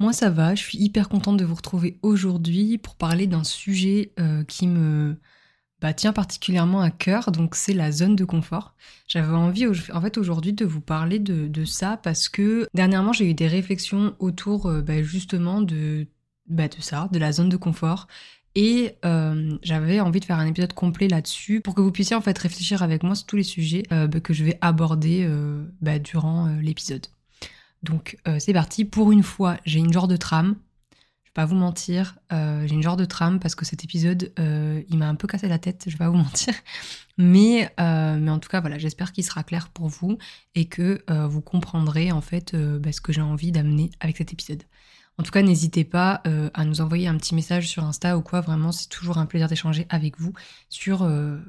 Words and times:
Moi 0.00 0.12
ça 0.12 0.30
va, 0.30 0.54
je 0.54 0.62
suis 0.62 0.78
hyper 0.78 1.08
contente 1.08 1.36
de 1.38 1.44
vous 1.44 1.56
retrouver 1.56 1.98
aujourd'hui 2.02 2.78
pour 2.78 2.94
parler 2.94 3.26
d'un 3.26 3.42
sujet 3.42 4.12
euh, 4.20 4.44
qui 4.44 4.68
me 4.68 5.16
bah, 5.80 5.92
tient 5.92 6.12
particulièrement 6.12 6.80
à 6.80 6.90
cœur, 6.90 7.32
donc 7.32 7.56
c'est 7.56 7.72
la 7.72 7.90
zone 7.90 8.14
de 8.14 8.24
confort. 8.24 8.76
J'avais 9.08 9.34
envie 9.34 9.66
en 9.66 10.00
fait 10.00 10.16
aujourd'hui 10.16 10.52
de 10.52 10.64
vous 10.64 10.80
parler 10.80 11.18
de, 11.18 11.64
ça 11.64 11.96
parce 11.96 12.28
que 12.28 12.68
dernièrement 12.74 13.12
j'ai 13.12 13.28
eu 13.28 13.34
des 13.34 13.48
réflexions 13.48 14.14
autour 14.20 14.66
euh, 14.66 14.82
bah, 14.82 15.02
justement 15.02 15.62
de, 15.62 16.06
bah, 16.46 16.68
de 16.68 16.80
ça, 16.80 17.08
de 17.12 17.18
la 17.18 17.32
zone 17.32 17.48
de 17.48 17.56
confort. 17.56 18.06
Et 18.54 18.96
euh, 19.04 19.58
j'avais 19.62 20.00
envie 20.00 20.20
de 20.20 20.24
faire 20.24 20.38
un 20.38 20.46
épisode 20.46 20.74
complet 20.74 21.08
là-dessus 21.08 21.60
pour 21.60 21.74
que 21.74 21.80
vous 21.80 21.92
puissiez 21.92 22.16
en 22.16 22.20
fait 22.20 22.38
réfléchir 22.38 22.82
avec 22.84 23.02
moi 23.02 23.16
sur 23.16 23.26
tous 23.26 23.36
les 23.36 23.42
sujets 23.42 23.82
que 24.22 24.32
je 24.32 24.44
vais 24.44 24.58
aborder 24.60 25.28
durant 26.00 26.48
l'épisode. 26.60 27.06
Donc 27.82 28.18
euh, 28.26 28.38
c'est 28.38 28.52
parti, 28.52 28.84
pour 28.84 29.12
une 29.12 29.22
fois 29.22 29.56
j'ai 29.64 29.78
une 29.78 29.92
genre 29.92 30.08
de 30.08 30.16
trame, 30.16 30.56
je 30.92 31.30
vais 31.30 31.34
pas 31.34 31.44
vous 31.44 31.54
mentir, 31.54 32.18
euh, 32.32 32.66
j'ai 32.66 32.74
une 32.74 32.82
genre 32.82 32.96
de 32.96 33.04
trame 33.04 33.38
parce 33.38 33.54
que 33.54 33.64
cet 33.64 33.84
épisode 33.84 34.32
euh, 34.38 34.82
il 34.88 34.98
m'a 34.98 35.08
un 35.08 35.14
peu 35.14 35.28
cassé 35.28 35.48
la 35.48 35.58
tête, 35.58 35.84
je 35.86 35.92
vais 35.92 35.98
pas 35.98 36.10
vous 36.10 36.16
mentir, 36.16 36.54
mais, 37.16 37.70
en 37.78 38.38
tout 38.38 38.48
cas 38.48 38.60
voilà, 38.60 38.78
j'espère 38.78 39.12
qu'il 39.12 39.24
sera 39.24 39.44
clair 39.44 39.68
pour 39.68 39.88
vous 39.88 40.18
et 40.54 40.66
que 40.66 41.04
vous 41.26 41.40
comprendrez 41.40 42.12
en 42.12 42.20
fait 42.20 42.54
bah, 42.56 42.92
ce 42.92 43.00
que 43.00 43.12
j'ai 43.12 43.20
envie 43.20 43.52
d'amener 43.52 43.90
avec 44.00 44.16
cet 44.16 44.32
épisode. 44.32 44.62
En 45.18 45.24
tout 45.24 45.32
cas, 45.32 45.42
n'hésitez 45.42 45.84
pas 45.84 46.22
à 46.54 46.64
nous 46.64 46.80
envoyer 46.80 47.08
un 47.08 47.16
petit 47.16 47.34
message 47.34 47.68
sur 47.68 47.82
Insta 47.84 48.16
ou 48.16 48.22
quoi. 48.22 48.40
Vraiment, 48.40 48.70
c'est 48.70 48.88
toujours 48.88 49.18
un 49.18 49.26
plaisir 49.26 49.48
d'échanger 49.48 49.84
avec 49.88 50.18
vous 50.20 50.32
sur, 50.68 51.00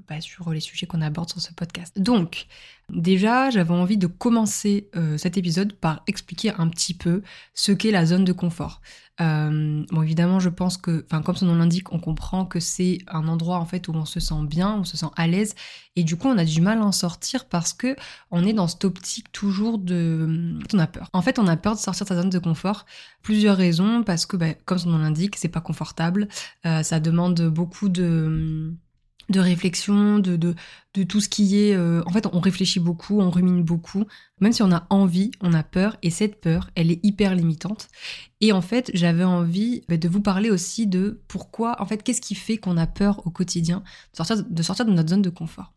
bah, 0.08 0.22
sur 0.22 0.52
les 0.52 0.60
sujets 0.60 0.88
qu'on 0.88 1.02
aborde 1.02 1.30
sur 1.30 1.40
ce 1.40 1.54
podcast. 1.54 2.00
Donc, 2.00 2.48
Déjà, 2.92 3.50
j'avais 3.50 3.74
envie 3.74 3.98
de 3.98 4.08
commencer 4.08 4.90
euh, 4.96 5.18
cet 5.18 5.38
épisode 5.38 5.74
par 5.74 6.02
expliquer 6.08 6.54
un 6.58 6.68
petit 6.70 6.94
peu 6.94 7.22
ce 7.54 7.72
qu'est 7.72 7.92
la 7.92 8.06
zone 8.06 8.26
de 8.26 8.34
confort. 8.34 8.82
Euh, 9.22 9.84
bon, 9.92 10.02
évidemment, 10.02 10.40
je 10.40 10.50
pense 10.50 10.78
que, 10.78 11.06
enfin, 11.06 11.22
comme 11.22 11.36
son 11.36 11.46
nom 11.46 11.56
l'indique, 11.56 11.92
on 11.92 12.00
comprend 12.00 12.46
que 12.46 12.62
c'est 12.62 13.00
un 13.08 13.28
endroit 13.28 13.58
en 13.58 13.66
fait 13.66 13.88
où 13.90 13.92
on 13.94 14.06
se 14.06 14.22
sent 14.22 14.42
bien, 14.44 14.76
on 14.76 14.84
se 14.86 14.96
sent 14.96 15.10
à 15.18 15.28
l'aise, 15.28 15.56
et 15.98 16.04
du 16.04 16.16
coup, 16.16 16.30
on 16.30 16.38
a 16.38 16.46
du 16.46 16.62
mal 16.62 16.80
à 16.80 16.86
en 16.86 16.94
sortir 16.94 17.46
parce 17.46 17.74
que 17.74 17.98
on 18.32 18.46
est 18.46 18.54
dans 18.54 18.68
cette 18.68 18.86
optique 18.86 19.30
toujours 19.34 19.78
de, 19.78 20.58
on 20.74 20.80
a 20.80 20.88
peur. 20.88 21.10
En 21.12 21.22
fait, 21.22 21.38
on 21.38 21.48
a 21.48 21.58
peur 21.58 21.76
de 21.76 21.80
sortir 21.80 22.06
de 22.06 22.10
sa 22.10 22.16
zone 22.16 22.30
de 22.30 22.40
confort. 22.40 22.86
Plusieurs 23.22 23.58
raisons, 23.58 24.04
parce 24.04 24.26
que, 24.26 24.38
bah, 24.38 24.54
comme 24.66 24.78
son 24.78 24.90
nom 24.90 24.98
l'indique, 24.98 25.36
c'est 25.36 25.50
pas 25.50 25.62
confortable, 25.62 26.28
euh, 26.66 26.84
ça 26.84 27.00
demande 27.00 27.42
beaucoup 27.50 27.90
de 27.90 28.74
de 29.30 29.40
réflexion, 29.40 30.20
de, 30.20 30.36
de, 30.36 30.56
de, 30.96 31.04
tout 31.04 31.22
ce 31.22 31.30
qui 31.30 31.60
est... 31.60 31.76
Euh, 31.76 32.02
en 32.06 32.12
fait, 32.12 32.28
on 32.34 32.40
réfléchit 32.40 32.80
beaucoup, 32.80 33.22
on 33.22 33.30
rumine 33.30 33.64
beaucoup. 33.64 34.06
Même 34.42 34.52
si 34.52 34.64
on 34.64 34.72
a 34.72 34.88
envie, 34.90 35.32
on 35.42 35.54
a 35.54 35.64
peur. 35.64 35.98
Et 36.02 36.10
cette 36.10 36.42
peur, 36.42 36.70
elle 36.76 36.92
est 36.92 37.00
hyper 37.04 37.36
limitante. 37.36 37.88
Et 38.42 38.52
en 38.52 38.62
fait, 38.62 38.90
j'avais 38.94 39.24
envie 39.24 39.84
bah, 39.88 39.98
de 39.98 40.10
vous 40.10 40.22
parler 40.22 40.50
aussi 40.50 40.88
de 40.88 41.22
pourquoi... 41.28 41.82
En 41.82 41.86
fait, 41.86 42.04
qu'est-ce 42.04 42.22
qui 42.22 42.36
fait 42.36 42.58
qu'on 42.58 42.78
a 42.78 42.88
peur 42.88 43.26
au 43.26 43.30
quotidien 43.30 43.84
de 44.14 44.18
sortir 44.18 44.44
de, 44.44 44.64
sortir 44.64 44.86
de 44.86 44.92
notre 44.92 45.10
zone 45.10 45.22
de 45.22 45.30
confort 45.30 45.74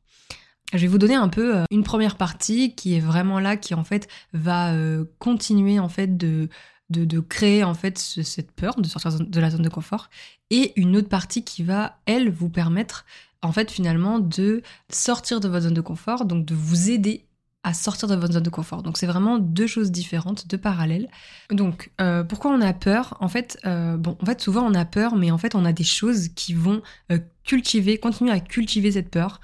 je 0.74 0.78
vais 0.78 0.86
vous 0.86 0.96
donner 0.96 1.16
un 1.16 1.28
peu 1.28 1.58
euh, 1.58 1.64
une 1.70 1.82
première 1.82 2.16
partie 2.16 2.74
qui 2.74 2.94
est 2.94 3.00
vraiment 3.00 3.38
là, 3.40 3.58
qui 3.58 3.74
en 3.74 3.84
fait 3.84 4.08
va 4.32 4.74
continuer 5.18 5.78
en 5.78 5.90
fait 5.90 6.16
de, 6.16 6.48
de, 6.90 7.20
créer 7.20 7.64
en 7.64 7.74
fait 7.74 7.98
cette 7.98 8.52
peur 8.52 8.74
de 8.76 8.86
sortir 8.86 9.18
de 9.18 9.40
la 9.40 9.50
zone 9.50 9.62
de 9.62 9.68
confort 9.68 10.10
et 10.50 10.72
une 10.76 10.96
autre 10.96 11.08
partie 11.08 11.42
qui 11.42 11.62
va 11.62 11.98
elle 12.04 12.30
vous 12.30 12.50
permettre 12.50 13.06
en 13.40 13.52
fait 13.52 13.70
finalement 13.70 14.18
de 14.18 14.62
sortir 14.90 15.40
de 15.40 15.48
votre 15.48 15.64
zone 15.64 15.74
de 15.74 15.80
confort, 15.80 16.24
donc 16.24 16.44
de 16.44 16.54
vous 16.54 16.90
aider 16.90 17.24
à 17.64 17.74
sortir 17.74 18.08
de 18.08 18.16
votre 18.16 18.32
zone 18.32 18.42
de 18.42 18.50
confort. 18.50 18.82
Donc 18.82 18.98
c'est 18.98 19.06
vraiment 19.06 19.38
deux 19.38 19.66
choses 19.66 19.90
différentes, 19.90 20.48
deux 20.48 20.58
parallèles. 20.58 21.08
Donc 21.50 21.92
euh, 22.00 22.24
pourquoi 22.24 22.50
on 22.50 22.60
a 22.60 22.72
peur? 22.72 23.16
En 23.20 23.28
fait, 23.28 23.58
euh, 23.64 23.96
bon, 23.96 24.16
en 24.20 24.26
fait 24.26 24.40
souvent 24.40 24.62
on 24.62 24.74
a 24.74 24.84
peur, 24.84 25.16
mais 25.16 25.30
en 25.30 25.38
fait 25.38 25.54
on 25.54 25.64
a 25.64 25.72
des 25.72 25.84
choses 25.84 26.28
qui 26.28 26.54
vont 26.54 26.82
euh, 27.10 27.18
cultiver, 27.44 27.98
continuer 27.98 28.32
à 28.32 28.40
cultiver 28.40 28.92
cette 28.92 29.10
peur. 29.10 29.40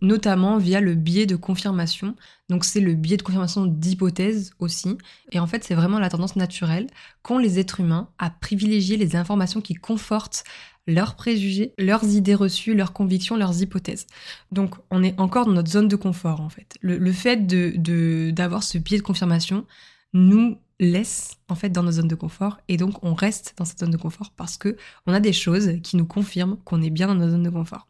Notamment 0.00 0.58
via 0.58 0.80
le 0.80 0.94
biais 0.94 1.26
de 1.26 1.36
confirmation. 1.36 2.14
Donc 2.48 2.64
c'est 2.64 2.80
le 2.80 2.94
biais 2.94 3.16
de 3.16 3.22
confirmation 3.22 3.66
d'hypothèse 3.66 4.52
aussi. 4.58 4.96
Et 5.32 5.38
en 5.38 5.46
fait 5.46 5.64
c'est 5.64 5.74
vraiment 5.74 5.98
la 5.98 6.08
tendance 6.08 6.36
naturelle 6.36 6.86
qu'ont 7.22 7.38
les 7.38 7.58
êtres 7.58 7.80
humains 7.80 8.08
à 8.18 8.30
privilégier 8.30 8.96
les 8.96 9.16
informations 9.16 9.60
qui 9.60 9.74
confortent 9.74 10.44
leurs 10.86 11.16
préjugés, 11.16 11.74
leurs 11.78 12.04
idées 12.04 12.34
reçues, 12.34 12.74
leurs 12.74 12.94
convictions, 12.94 13.36
leurs 13.36 13.60
hypothèses. 13.60 14.06
Donc 14.50 14.74
on 14.90 15.02
est 15.02 15.18
encore 15.20 15.46
dans 15.46 15.52
notre 15.52 15.70
zone 15.70 15.88
de 15.88 15.96
confort 15.96 16.40
en 16.40 16.48
fait. 16.48 16.78
Le, 16.80 17.12
fait 17.12 17.46
de 17.46 18.30
d'avoir 18.30 18.62
ce 18.62 18.78
biais 18.78 18.98
de 18.98 19.02
confirmation 19.02 19.66
nous 20.14 20.58
laisse 20.80 21.36
en 21.48 21.54
fait 21.54 21.68
dans 21.68 21.82
nos 21.82 21.92
zones 21.92 22.08
de 22.08 22.14
confort 22.14 22.58
et 22.68 22.76
donc 22.76 23.04
on 23.04 23.14
reste 23.14 23.54
dans 23.58 23.64
cette 23.64 23.80
zone 23.80 23.90
de 23.90 23.96
confort 23.96 24.32
parce 24.36 24.56
que 24.56 24.76
on 25.06 25.12
a 25.12 25.20
des 25.20 25.32
choses 25.32 25.72
qui 25.82 25.96
nous 25.96 26.06
confirment 26.06 26.56
qu'on 26.64 26.80
est 26.80 26.90
bien 26.90 27.08
dans 27.08 27.14
notre 27.14 27.32
zone 27.32 27.42
de 27.42 27.50
confort. 27.50 27.86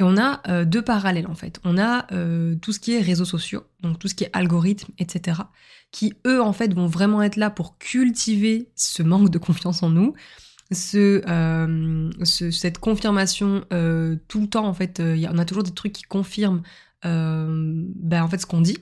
Et 0.00 0.02
on 0.02 0.16
a 0.16 0.40
euh, 0.48 0.64
deux 0.64 0.82
parallèles 0.82 1.28
en 1.28 1.34
fait. 1.34 1.60
On 1.62 1.78
a 1.78 2.06
euh, 2.12 2.56
tout 2.56 2.72
ce 2.72 2.80
qui 2.80 2.94
est 2.94 3.00
réseaux 3.00 3.24
sociaux, 3.24 3.62
donc 3.82 4.00
tout 4.00 4.08
ce 4.08 4.16
qui 4.16 4.24
est 4.24 4.30
algorithmes, 4.32 4.92
etc., 4.98 5.42
qui 5.92 6.14
eux 6.26 6.42
en 6.42 6.52
fait 6.52 6.74
vont 6.74 6.86
vraiment 6.86 7.22
être 7.22 7.36
là 7.36 7.50
pour 7.50 7.78
cultiver 7.78 8.70
ce 8.74 9.02
manque 9.02 9.30
de 9.30 9.38
confiance 9.38 9.82
en 9.82 9.90
nous 9.90 10.14
euh, 11.04 12.10
ce, 12.22 12.50
cette 12.52 12.78
confirmation 12.78 13.64
euh, 13.72 14.14
tout 14.28 14.40
le 14.40 14.46
temps 14.46 14.66
en 14.66 14.74
fait 14.74 15.00
euh, 15.00 15.20
on 15.28 15.38
a 15.38 15.44
toujours 15.44 15.64
des 15.64 15.72
trucs 15.72 15.92
qui 15.92 16.04
confirment 16.04 16.62
ben, 17.02 18.22
en 18.22 18.28
fait 18.28 18.38
ce 18.38 18.46
qu'on 18.46 18.60
dit 18.60 18.78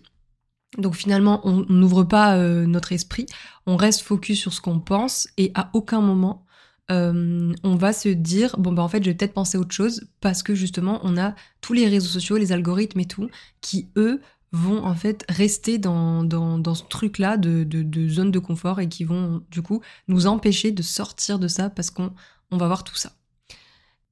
donc 0.77 0.97
finalement 0.97 1.41
on 1.45 1.65
n'ouvre 1.71 2.05
pas 2.05 2.37
notre 2.67 2.93
esprit 2.93 3.25
on 3.65 3.77
reste 3.77 4.03
focus 4.03 4.39
sur 4.39 4.53
ce 4.53 4.61
qu'on 4.61 4.81
pense 4.81 5.29
et 5.39 5.51
à 5.55 5.71
aucun 5.73 6.03
moment 6.03 6.45
on 6.91 7.77
va 7.77 7.93
se 7.93 8.09
dire 8.09 8.57
bon 8.59 8.73
ben 8.73 8.83
en 8.83 8.89
fait 8.89 9.03
je 9.05 9.11
vais 9.11 9.15
peut-être 9.17 9.35
penser 9.35 9.59
autre 9.59 9.75
chose 9.75 10.09
parce 10.21 10.43
que 10.43 10.55
justement 10.55 11.01
on 11.03 11.19
a 11.19 11.35
tous 11.61 11.75
les 11.75 11.87
réseaux 11.87 12.09
sociaux 12.09 12.39
les 12.39 12.53
algorithmes 12.53 13.01
et 13.01 13.07
tout 13.07 13.29
qui 13.61 13.91
eux 13.97 14.21
vont 14.53 14.85
en 14.85 14.95
fait 14.95 15.25
rester 15.29 15.79
dans, 15.79 16.25
dans, 16.25 16.75
ce 16.75 16.85
truc-là 16.85 17.37
de, 17.37 17.65
de, 17.65 18.09
zone 18.09 18.31
de 18.31 18.39
confort 18.39 18.81
et 18.81 18.89
qui 18.89 19.05
vont 19.05 19.43
du 19.51 19.63
coup 19.63 19.83
nous 20.09 20.27
empêcher 20.27 20.73
de 20.73 20.83
sortir 20.83 21.39
de 21.39 21.49
ça 21.49 21.71
parce 21.71 21.91
qu'on 21.91 22.13
on 22.51 22.57
va 22.57 22.67
voir 22.67 22.85
tout 22.85 22.97
ça. 22.97 23.13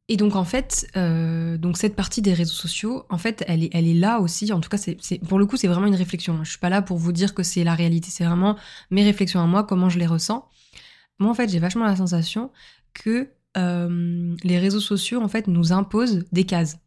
Et 0.08 0.16
donc 0.16 0.36
en 0.36 0.44
fait, 0.44 0.86
euh, 0.96 1.58
donc 1.58 1.76
cette 1.76 1.96
partie 1.96 2.22
des 2.22 2.32
réseaux 2.32 2.54
sociaux, 2.54 3.06
en 3.10 3.18
fait, 3.18 3.42
elle 3.48 3.64
est, 3.64 3.70
elle 3.72 3.88
est 3.88 3.94
là 3.94 4.20
aussi. 4.20 4.52
En 4.52 4.60
tout 4.60 4.68
cas, 4.68 4.76
c'est, 4.76 4.96
pour 5.26 5.38
le 5.38 5.46
coup, 5.46 5.56
c'est 5.56 5.66
vraiment 5.66 5.86
une 5.86 5.96
réflexion. 5.96 6.44
Je 6.44 6.50
suis 6.50 6.60
pas 6.60 6.68
là 6.68 6.80
pour 6.80 6.96
vous 6.96 7.10
dire 7.10 7.34
que 7.34 7.42
c'est 7.42 7.64
la 7.64 7.74
réalité. 7.74 8.10
C'est 8.10 8.24
vraiment 8.24 8.56
mes 8.90 9.02
réflexions 9.02 9.40
à 9.40 9.46
moi, 9.46 9.64
comment 9.64 9.88
je 9.88 9.98
les 9.98 10.06
ressens. 10.06 10.48
Moi, 11.18 11.30
en 11.30 11.34
fait, 11.34 11.48
j'ai 11.48 11.58
vachement 11.58 11.84
la 11.84 11.96
sensation 11.96 12.50
que 12.92 13.30
euh, 13.56 14.36
les 14.42 14.58
réseaux 14.58 14.80
sociaux, 14.80 15.22
en 15.22 15.28
fait, 15.28 15.46
nous 15.46 15.72
imposent 15.72 16.24
des 16.32 16.44
cases. 16.44 16.78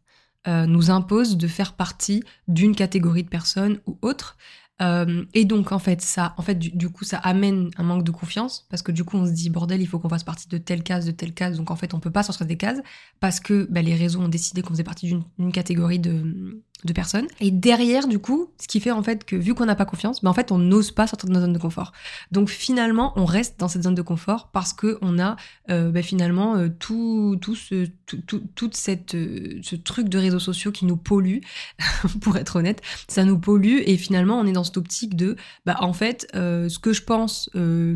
Euh, 0.48 0.64
nous 0.64 0.90
impose 0.90 1.36
de 1.36 1.46
faire 1.46 1.74
partie 1.74 2.22
d'une 2.48 2.74
catégorie 2.74 3.24
de 3.24 3.28
personnes 3.28 3.80
ou 3.86 3.98
autre. 4.00 4.38
Euh, 4.80 5.26
et 5.34 5.44
donc 5.44 5.72
en 5.72 5.78
fait 5.78 6.00
ça, 6.00 6.34
en 6.38 6.42
fait 6.42 6.54
du, 6.54 6.88
coup 6.88 7.04
ça 7.04 7.18
amène 7.18 7.68
un 7.76 7.82
manque 7.82 8.02
de 8.02 8.10
confiance 8.10 8.66
parce 8.70 8.80
que 8.80 8.92
du 8.92 9.04
coup 9.04 9.18
on 9.18 9.26
se 9.26 9.32
dit 9.32 9.50
bordel 9.50 9.82
il 9.82 9.86
faut 9.86 9.98
qu'on 9.98 10.08
fasse 10.08 10.24
partie 10.24 10.48
de 10.48 10.56
telle 10.56 10.82
case, 10.82 11.04
de 11.04 11.10
telle 11.10 11.34
case. 11.34 11.58
Donc 11.58 11.70
en 11.70 11.76
fait 11.76 11.92
on 11.92 12.00
peut 12.00 12.10
pas 12.10 12.22
sortir 12.22 12.46
des 12.46 12.56
cases 12.56 12.80
parce 13.20 13.40
que 13.40 13.68
bah, 13.70 13.82
les 13.82 13.94
réseaux 13.94 14.20
ont 14.20 14.28
décidé 14.28 14.62
qu'on 14.62 14.70
faisait 14.70 14.84
partie 14.84 15.14
d'une 15.38 15.52
catégorie 15.52 15.98
de, 15.98 16.62
de 16.84 16.92
personnes. 16.92 17.26
Et 17.40 17.50
derrière, 17.50 18.08
du 18.08 18.18
coup, 18.18 18.50
ce 18.60 18.66
qui 18.66 18.80
fait 18.80 18.90
en 18.90 19.02
fait 19.02 19.24
que 19.24 19.36
vu 19.36 19.54
qu'on 19.54 19.66
n'a 19.66 19.74
pas 19.74 19.84
confiance, 19.84 20.22
ben 20.22 20.30
en 20.30 20.34
fait 20.34 20.52
on 20.52 20.58
n'ose 20.58 20.90
pas 20.90 21.06
sortir 21.06 21.28
de 21.28 21.34
notre 21.34 21.46
zone 21.46 21.52
de 21.52 21.58
confort. 21.58 21.92
Donc 22.32 22.48
finalement, 22.48 23.12
on 23.16 23.24
reste 23.24 23.58
dans 23.58 23.68
cette 23.68 23.82
zone 23.82 23.94
de 23.94 24.02
confort 24.02 24.50
parce 24.52 24.72
que 24.72 24.98
on 25.02 25.18
a 25.18 25.36
euh, 25.70 25.90
ben, 25.90 26.02
finalement 26.02 26.56
euh, 26.56 26.68
tout, 26.68 27.36
tout 27.40 27.54
ce 27.54 27.86
tout, 28.06 28.42
toute 28.54 28.76
cette 28.76 29.14
euh, 29.14 29.60
ce 29.62 29.76
truc 29.76 30.08
de 30.08 30.18
réseaux 30.18 30.38
sociaux 30.38 30.72
qui 30.72 30.86
nous 30.86 30.96
pollue, 30.96 31.38
pour 32.20 32.36
être 32.36 32.56
honnête, 32.56 32.82
ça 33.08 33.24
nous 33.24 33.38
pollue 33.38 33.80
et 33.84 33.96
finalement 33.96 34.38
on 34.38 34.46
est 34.46 34.52
dans 34.52 34.64
cette 34.64 34.78
optique 34.78 35.16
de 35.16 35.36
bah 35.66 35.76
en 35.80 35.92
fait 35.92 36.28
ce 36.32 36.78
que 36.78 36.92
je 36.92 37.02
pense, 37.02 37.50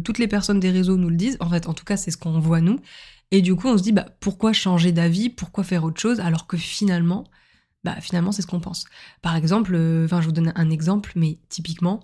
toutes 0.05 0.19
les 0.19 0.29
personnes 0.29 0.61
des 0.61 0.71
réseaux 0.71 0.97
nous 0.97 1.11
le 1.11 1.17
disent. 1.17 1.37
En 1.41 1.49
fait, 1.49 1.69
en 1.69 1.75
tout 1.75 1.85
cas, 1.85 1.97
c'est 1.97 2.11
ce 2.11 2.17
qu'on 2.17 2.39
voit 2.39 2.61
nous. 2.61 2.79
Et 3.31 3.43
du 3.43 3.55
coup, 3.55 3.69
on 3.69 3.79
se 3.79 3.83
dit 3.83 3.93
bah 3.93 4.07
pourquoi 4.21 4.53
changer 4.53 4.93
d'avis, 4.93 5.31
pourquoi 5.31 5.65
faire 5.65 5.85
autre 5.85 6.01
chose? 6.01 6.21
Alors 6.21 6.47
que 6.47 6.57
finalement 6.57 7.25
bah 7.85 8.01
finalement 8.01 8.33
c'est 8.33 8.43
ce 8.43 8.47
qu'on 8.47 8.61
pense. 8.61 8.87
Par 9.23 9.37
exemple, 9.37 9.75
euh, 9.75 10.07
enfin 10.07 10.21
je 10.21 10.27
vous 10.27 10.33
donne 10.33 10.53
un 10.57 10.71
exemple, 10.71 11.13
mais 11.17 11.39
typiquement, 11.49 12.01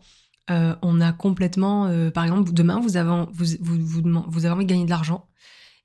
euh, 0.50 0.77
on 0.82 1.00
a 1.00 1.12
complètement, 1.12 1.87
euh, 1.87 2.11
par 2.11 2.25
exemple, 2.25 2.53
demain 2.53 2.81
vous 2.81 2.97
avez, 2.97 3.25
vous, 3.32 3.47
vous, 3.61 4.03
vous, 4.29 4.44
avez 4.44 4.55
envie 4.55 4.65
de 4.67 4.71
gagner 4.71 4.85
de 4.85 4.91
l'argent, 4.91 5.29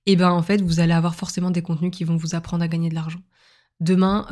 et 0.05 0.15
ben 0.15 0.29
en 0.29 0.43
fait 0.43 0.61
vous 0.61 0.79
allez 0.79 0.93
avoir 0.93 1.15
forcément 1.15 1.51
des 1.51 1.61
contenus 1.61 1.91
qui 1.91 2.03
vont 2.03 2.17
vous 2.17 2.35
apprendre 2.35 2.63
à 2.63 2.67
gagner 2.67 2.89
de 2.89 2.95
l'argent. 2.95 3.21
Demain 3.79 4.25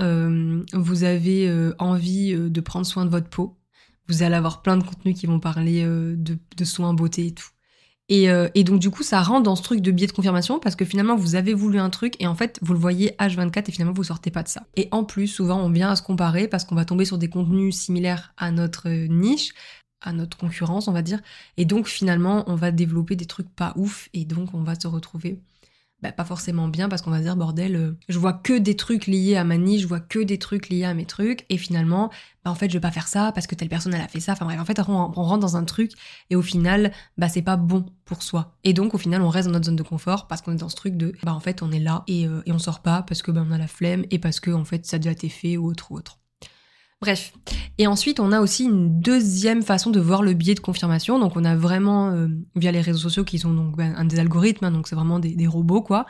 vous 0.73 1.03
avez 1.03 1.73
envie 1.79 2.33
de 2.33 2.61
prendre 2.61 2.85
soin 2.85 3.05
de 3.05 3.09
votre 3.09 3.29
peau, 3.29 3.59
vous 4.07 4.23
allez 4.23 4.35
avoir 4.35 4.61
plein 4.61 4.77
de 4.77 4.83
contenus 4.83 5.19
qui 5.19 5.25
vont 5.25 5.39
parler 5.39 5.85
de 5.85 6.65
soins 6.65 6.93
beauté 6.93 7.27
et 7.27 7.33
tout. 7.33 7.52
Euh, 8.13 8.49
et, 8.53 8.63
donc 8.63 8.79
du 8.79 8.89
coup, 8.89 9.03
ça 9.03 9.21
rentre 9.21 9.43
dans 9.43 9.55
ce 9.55 9.63
truc 9.63 9.81
de 9.81 9.91
biais 9.91 10.07
de 10.07 10.11
confirmation 10.11 10.59
parce 10.59 10.75
que 10.75 10.85
finalement, 10.85 11.15
vous 11.15 11.35
avez 11.35 11.53
voulu 11.53 11.79
un 11.79 11.89
truc 11.89 12.15
et 12.19 12.27
en 12.27 12.35
fait, 12.35 12.59
vous 12.61 12.73
le 12.73 12.79
voyez 12.79 13.15
H24 13.19 13.69
et 13.69 13.71
finalement, 13.71 13.93
vous 13.93 14.03
sortez 14.03 14.31
pas 14.31 14.43
de 14.43 14.47
ça. 14.47 14.63
Et 14.75 14.87
en 14.91 15.03
plus, 15.03 15.27
souvent, 15.27 15.59
on 15.59 15.69
vient 15.69 15.89
à 15.89 15.95
se 15.95 16.01
comparer 16.01 16.47
parce 16.47 16.63
qu'on 16.63 16.75
va 16.75 16.85
tomber 16.85 17.05
sur 17.05 17.17
des 17.17 17.29
contenus 17.29 17.75
similaires 17.75 18.33
à 18.37 18.51
notre 18.51 18.89
niche, 18.89 19.53
à 20.01 20.13
notre 20.13 20.37
concurrence, 20.37 20.87
on 20.87 20.91
va 20.91 21.01
dire. 21.01 21.19
Et 21.57 21.65
donc 21.65 21.87
finalement, 21.87 22.43
on 22.47 22.55
va 22.55 22.71
développer 22.71 23.15
des 23.15 23.25
trucs 23.25 23.49
pas 23.49 23.73
ouf 23.75 24.09
et 24.13 24.25
donc 24.25 24.53
on 24.53 24.61
va 24.61 24.75
se 24.79 24.87
retrouver 24.87 25.39
bah, 26.03 26.11
pas 26.11 26.25
forcément 26.25 26.67
bien 26.67 26.89
parce 26.89 27.01
qu'on 27.01 27.11
va 27.11 27.21
dire 27.21 27.37
bordel, 27.37 27.77
euh, 27.77 27.97
je 28.09 28.19
vois 28.19 28.33
que 28.33 28.57
des 28.57 28.75
trucs 28.75 29.07
liés 29.07 29.37
à 29.37 29.45
ma 29.45 29.55
niche, 29.55 29.83
je 29.83 29.87
vois 29.87 30.01
que 30.01 30.19
des 30.19 30.37
trucs 30.37 30.67
liés 30.67 30.83
à 30.83 30.93
mes 30.93 31.05
trucs 31.05 31.45
et 31.49 31.57
finalement, 31.57 32.11
bah 32.43 32.51
en 32.51 32.55
fait 32.55 32.67
je 32.67 32.73
vais 32.73 32.81
pas 32.81 32.91
faire 32.91 33.07
ça 33.07 33.31
parce 33.31 33.47
que 33.47 33.55
telle 33.55 33.69
personne 33.69 33.93
elle 33.93 34.01
a 34.01 34.09
fait 34.09 34.19
ça. 34.19 34.33
Enfin 34.33 34.43
bref, 34.43 34.59
en 34.59 34.65
fait 34.65 34.79
on, 34.87 35.11
rentre 35.11 35.39
dans 35.39 35.55
un 35.55 35.63
truc 35.63 35.93
et 36.29 36.35
au 36.35 36.41
final, 36.41 36.91
bah 37.17 37.29
c'est 37.29 37.41
pas 37.41 37.55
bon 37.55 37.85
pour 38.03 38.21
soi. 38.21 38.57
Et 38.65 38.73
donc 38.73 38.93
au 38.93 38.97
final 38.97 39.21
on 39.21 39.29
reste 39.29 39.47
dans 39.47 39.53
notre 39.53 39.65
zone 39.65 39.77
de 39.77 39.83
confort 39.83 40.27
parce 40.27 40.41
qu'on 40.41 40.51
est 40.51 40.57
dans 40.57 40.69
ce 40.69 40.75
truc 40.75 40.97
de 40.97 41.13
bah 41.23 41.33
en 41.33 41.39
fait 41.39 41.63
on 41.63 41.71
est 41.71 41.79
là 41.79 42.03
et, 42.07 42.27
euh, 42.27 42.41
et 42.45 42.51
on 42.51 42.59
sort 42.59 42.81
pas 42.81 43.03
parce 43.03 43.21
que 43.21 43.31
bah 43.31 43.45
on 43.47 43.51
a 43.51 43.57
la 43.57 43.67
flemme 43.67 44.03
et 44.11 44.19
parce 44.19 44.41
que 44.41 44.51
en 44.51 44.65
fait 44.65 44.85
ça 44.85 44.97
a 44.97 44.99
déjà 44.99 45.11
été 45.11 45.29
fait 45.29 45.55
ou 45.55 45.67
autre 45.67 45.91
ou 45.91 45.95
autre. 45.97 46.19
Bref. 47.03 47.33
Et 47.79 47.85
ensuite, 47.85 48.21
on 48.21 48.31
a 48.31 48.39
aussi 48.39 48.63
une 48.63 49.01
deuxième 49.01 49.61
façon 49.61 49.89
de 49.89 49.99
voir 49.99 50.21
le 50.23 50.33
biais 50.33 50.55
de 50.55 50.61
confirmation. 50.61 51.19
Donc, 51.19 51.35
on 51.35 51.43
a 51.43 51.53
vraiment, 51.53 52.11
euh, 52.11 52.29
via 52.55 52.71
les 52.71 52.79
réseaux 52.79 52.97
sociaux, 52.97 53.25
qui 53.25 53.39
sont 53.39 53.53
donc 53.53 53.75
ben, 53.75 53.93
un 53.97 54.05
des 54.05 54.19
algorithmes, 54.19 54.63
hein, 54.63 54.71
donc 54.71 54.87
c'est 54.87 54.95
vraiment 54.95 55.19
des, 55.19 55.45
robots, 55.45 55.81
quoi. 55.81 56.05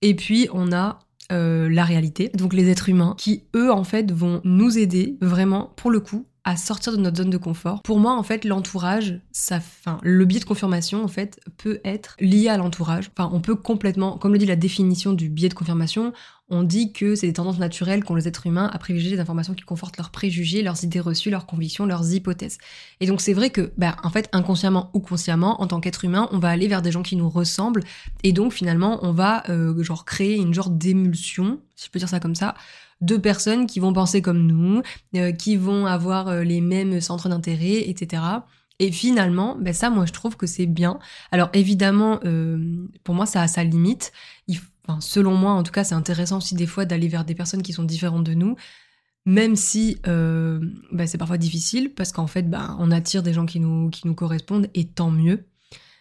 Et 0.00 0.16
puis, 0.16 0.48
on 0.54 0.72
a 0.72 1.00
euh, 1.30 1.68
la 1.68 1.84
réalité, 1.84 2.30
donc 2.32 2.54
les 2.54 2.70
êtres 2.70 2.88
humains, 2.88 3.16
qui, 3.18 3.44
eux, 3.54 3.70
en 3.70 3.84
fait, 3.84 4.12
vont 4.12 4.40
nous 4.44 4.78
aider 4.78 5.18
vraiment, 5.20 5.74
pour 5.76 5.90
le 5.90 6.00
coup, 6.00 6.26
à 6.44 6.56
sortir 6.56 6.94
de 6.94 6.96
notre 6.96 7.18
zone 7.18 7.28
de 7.28 7.36
confort. 7.36 7.82
Pour 7.82 7.98
moi, 7.98 8.16
en 8.16 8.22
fait, 8.22 8.46
l'entourage, 8.46 9.20
ça, 9.30 9.56
enfin, 9.56 9.98
le 10.02 10.24
biais 10.24 10.40
de 10.40 10.46
confirmation, 10.46 11.04
en 11.04 11.08
fait, 11.08 11.38
peut 11.58 11.80
être 11.84 12.16
lié 12.18 12.48
à 12.48 12.56
l'entourage. 12.56 13.10
Enfin, 13.14 13.28
on 13.30 13.40
peut 13.40 13.56
complètement, 13.56 14.16
comme 14.16 14.32
le 14.32 14.38
dit 14.38 14.46
la 14.46 14.56
définition 14.56 15.12
du 15.12 15.28
biais 15.28 15.50
de 15.50 15.54
confirmation, 15.54 16.14
on 16.50 16.62
dit 16.62 16.92
que 16.92 17.14
c'est 17.14 17.26
des 17.26 17.32
tendances 17.32 17.58
naturelles 17.58 18.04
qu'ont 18.04 18.14
les 18.14 18.28
êtres 18.28 18.46
humains 18.46 18.68
à 18.72 18.78
privilégier 18.78 19.16
des 19.16 19.20
informations 19.20 19.54
qui 19.54 19.64
confortent 19.64 19.96
leurs 19.96 20.10
préjugés, 20.10 20.62
leurs 20.62 20.84
idées 20.84 21.00
reçues, 21.00 21.30
leurs 21.30 21.46
convictions, 21.46 21.86
leurs 21.86 22.12
hypothèses. 22.12 22.58
Et 23.00 23.06
donc 23.06 23.22
c'est 23.22 23.32
vrai 23.32 23.50
que, 23.50 23.72
bah, 23.78 23.96
en 24.02 24.10
fait, 24.10 24.28
inconsciemment 24.32 24.90
ou 24.92 25.00
consciemment, 25.00 25.62
en 25.62 25.66
tant 25.66 25.80
qu'être 25.80 26.04
humain, 26.04 26.28
on 26.32 26.38
va 26.38 26.50
aller 26.50 26.68
vers 26.68 26.82
des 26.82 26.92
gens 26.92 27.02
qui 27.02 27.16
nous 27.16 27.30
ressemblent, 27.30 27.82
et 28.22 28.32
donc 28.32 28.52
finalement, 28.52 28.98
on 29.02 29.12
va 29.12 29.42
euh, 29.48 29.82
genre 29.82 30.04
créer 30.04 30.36
une 30.36 30.52
genre 30.52 30.70
d'émulsion, 30.70 31.60
si 31.76 31.86
je 31.86 31.90
peux 31.90 31.98
dire 31.98 32.08
ça 32.08 32.20
comme 32.20 32.34
ça, 32.34 32.54
de 33.00 33.16
personnes 33.16 33.66
qui 33.66 33.80
vont 33.80 33.92
penser 33.92 34.20
comme 34.20 34.46
nous, 34.46 34.82
euh, 35.16 35.32
qui 35.32 35.56
vont 35.56 35.86
avoir 35.86 36.28
euh, 36.28 36.42
les 36.42 36.60
mêmes 36.60 37.00
centres 37.00 37.28
d'intérêt, 37.28 37.88
etc. 37.88 38.22
Et 38.80 38.92
finalement, 38.92 39.56
ben 39.58 39.72
ça, 39.72 39.88
moi, 39.88 40.04
je 40.04 40.12
trouve 40.12 40.36
que 40.36 40.46
c'est 40.46 40.66
bien. 40.66 40.98
Alors 41.30 41.48
évidemment, 41.52 42.18
pour 43.04 43.14
moi, 43.14 43.24
ça 43.24 43.40
a 43.40 43.46
sa 43.46 43.62
limite. 43.62 44.12
Selon 45.00 45.34
moi, 45.34 45.52
en 45.52 45.62
tout 45.62 45.72
cas, 45.72 45.84
c'est 45.84 45.94
intéressant 45.94 46.38
aussi 46.38 46.54
des 46.54 46.66
fois 46.66 46.84
d'aller 46.84 47.08
vers 47.08 47.24
des 47.24 47.34
personnes 47.34 47.62
qui 47.62 47.72
sont 47.72 47.84
différentes 47.84 48.24
de 48.24 48.34
nous, 48.34 48.56
même 49.26 49.56
si 49.56 49.98
euh, 50.06 50.60
bah, 50.92 51.06
c'est 51.06 51.18
parfois 51.18 51.38
difficile, 51.38 51.94
parce 51.94 52.12
qu'en 52.12 52.26
fait, 52.26 52.48
bah, 52.48 52.76
on 52.78 52.90
attire 52.90 53.22
des 53.22 53.32
gens 53.32 53.46
qui 53.46 53.60
nous, 53.60 53.90
qui 53.90 54.06
nous 54.06 54.14
correspondent, 54.14 54.68
et 54.74 54.86
tant 54.86 55.10
mieux. 55.10 55.44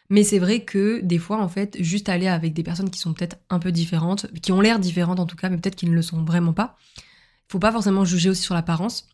Mais 0.10 0.24
c'est 0.24 0.40
vrai 0.40 0.64
que 0.64 1.00
des 1.02 1.18
fois, 1.18 1.42
en 1.42 1.48
fait, 1.48 1.78
juste 1.82 2.10
aller 2.10 2.28
avec 2.28 2.54
des 2.54 2.64
personnes 2.64 2.90
qui 2.90 3.00
sont 3.00 3.14
peut-être 3.14 3.38
un 3.50 3.60
peu 3.60 3.72
différentes, 3.72 4.28
qui 4.42 4.52
ont 4.52 4.62
l'air 4.62 4.80
différentes 4.80 5.20
en 5.20 5.26
tout 5.26 5.38
cas, 5.38 5.50
mais 5.50 5.58
peut-être 5.58 5.76
qu'ils 5.76 5.90
ne 5.92 5.96
le 5.96 6.02
sont 6.02 6.24
vraiment 6.24 6.54
pas, 6.54 6.78
il 6.98 7.52
faut 7.52 7.60
pas 7.60 7.72
forcément 7.72 8.06
juger 8.06 8.30
aussi 8.30 8.42
sur 8.44 8.54
l'apparence, 8.54 9.08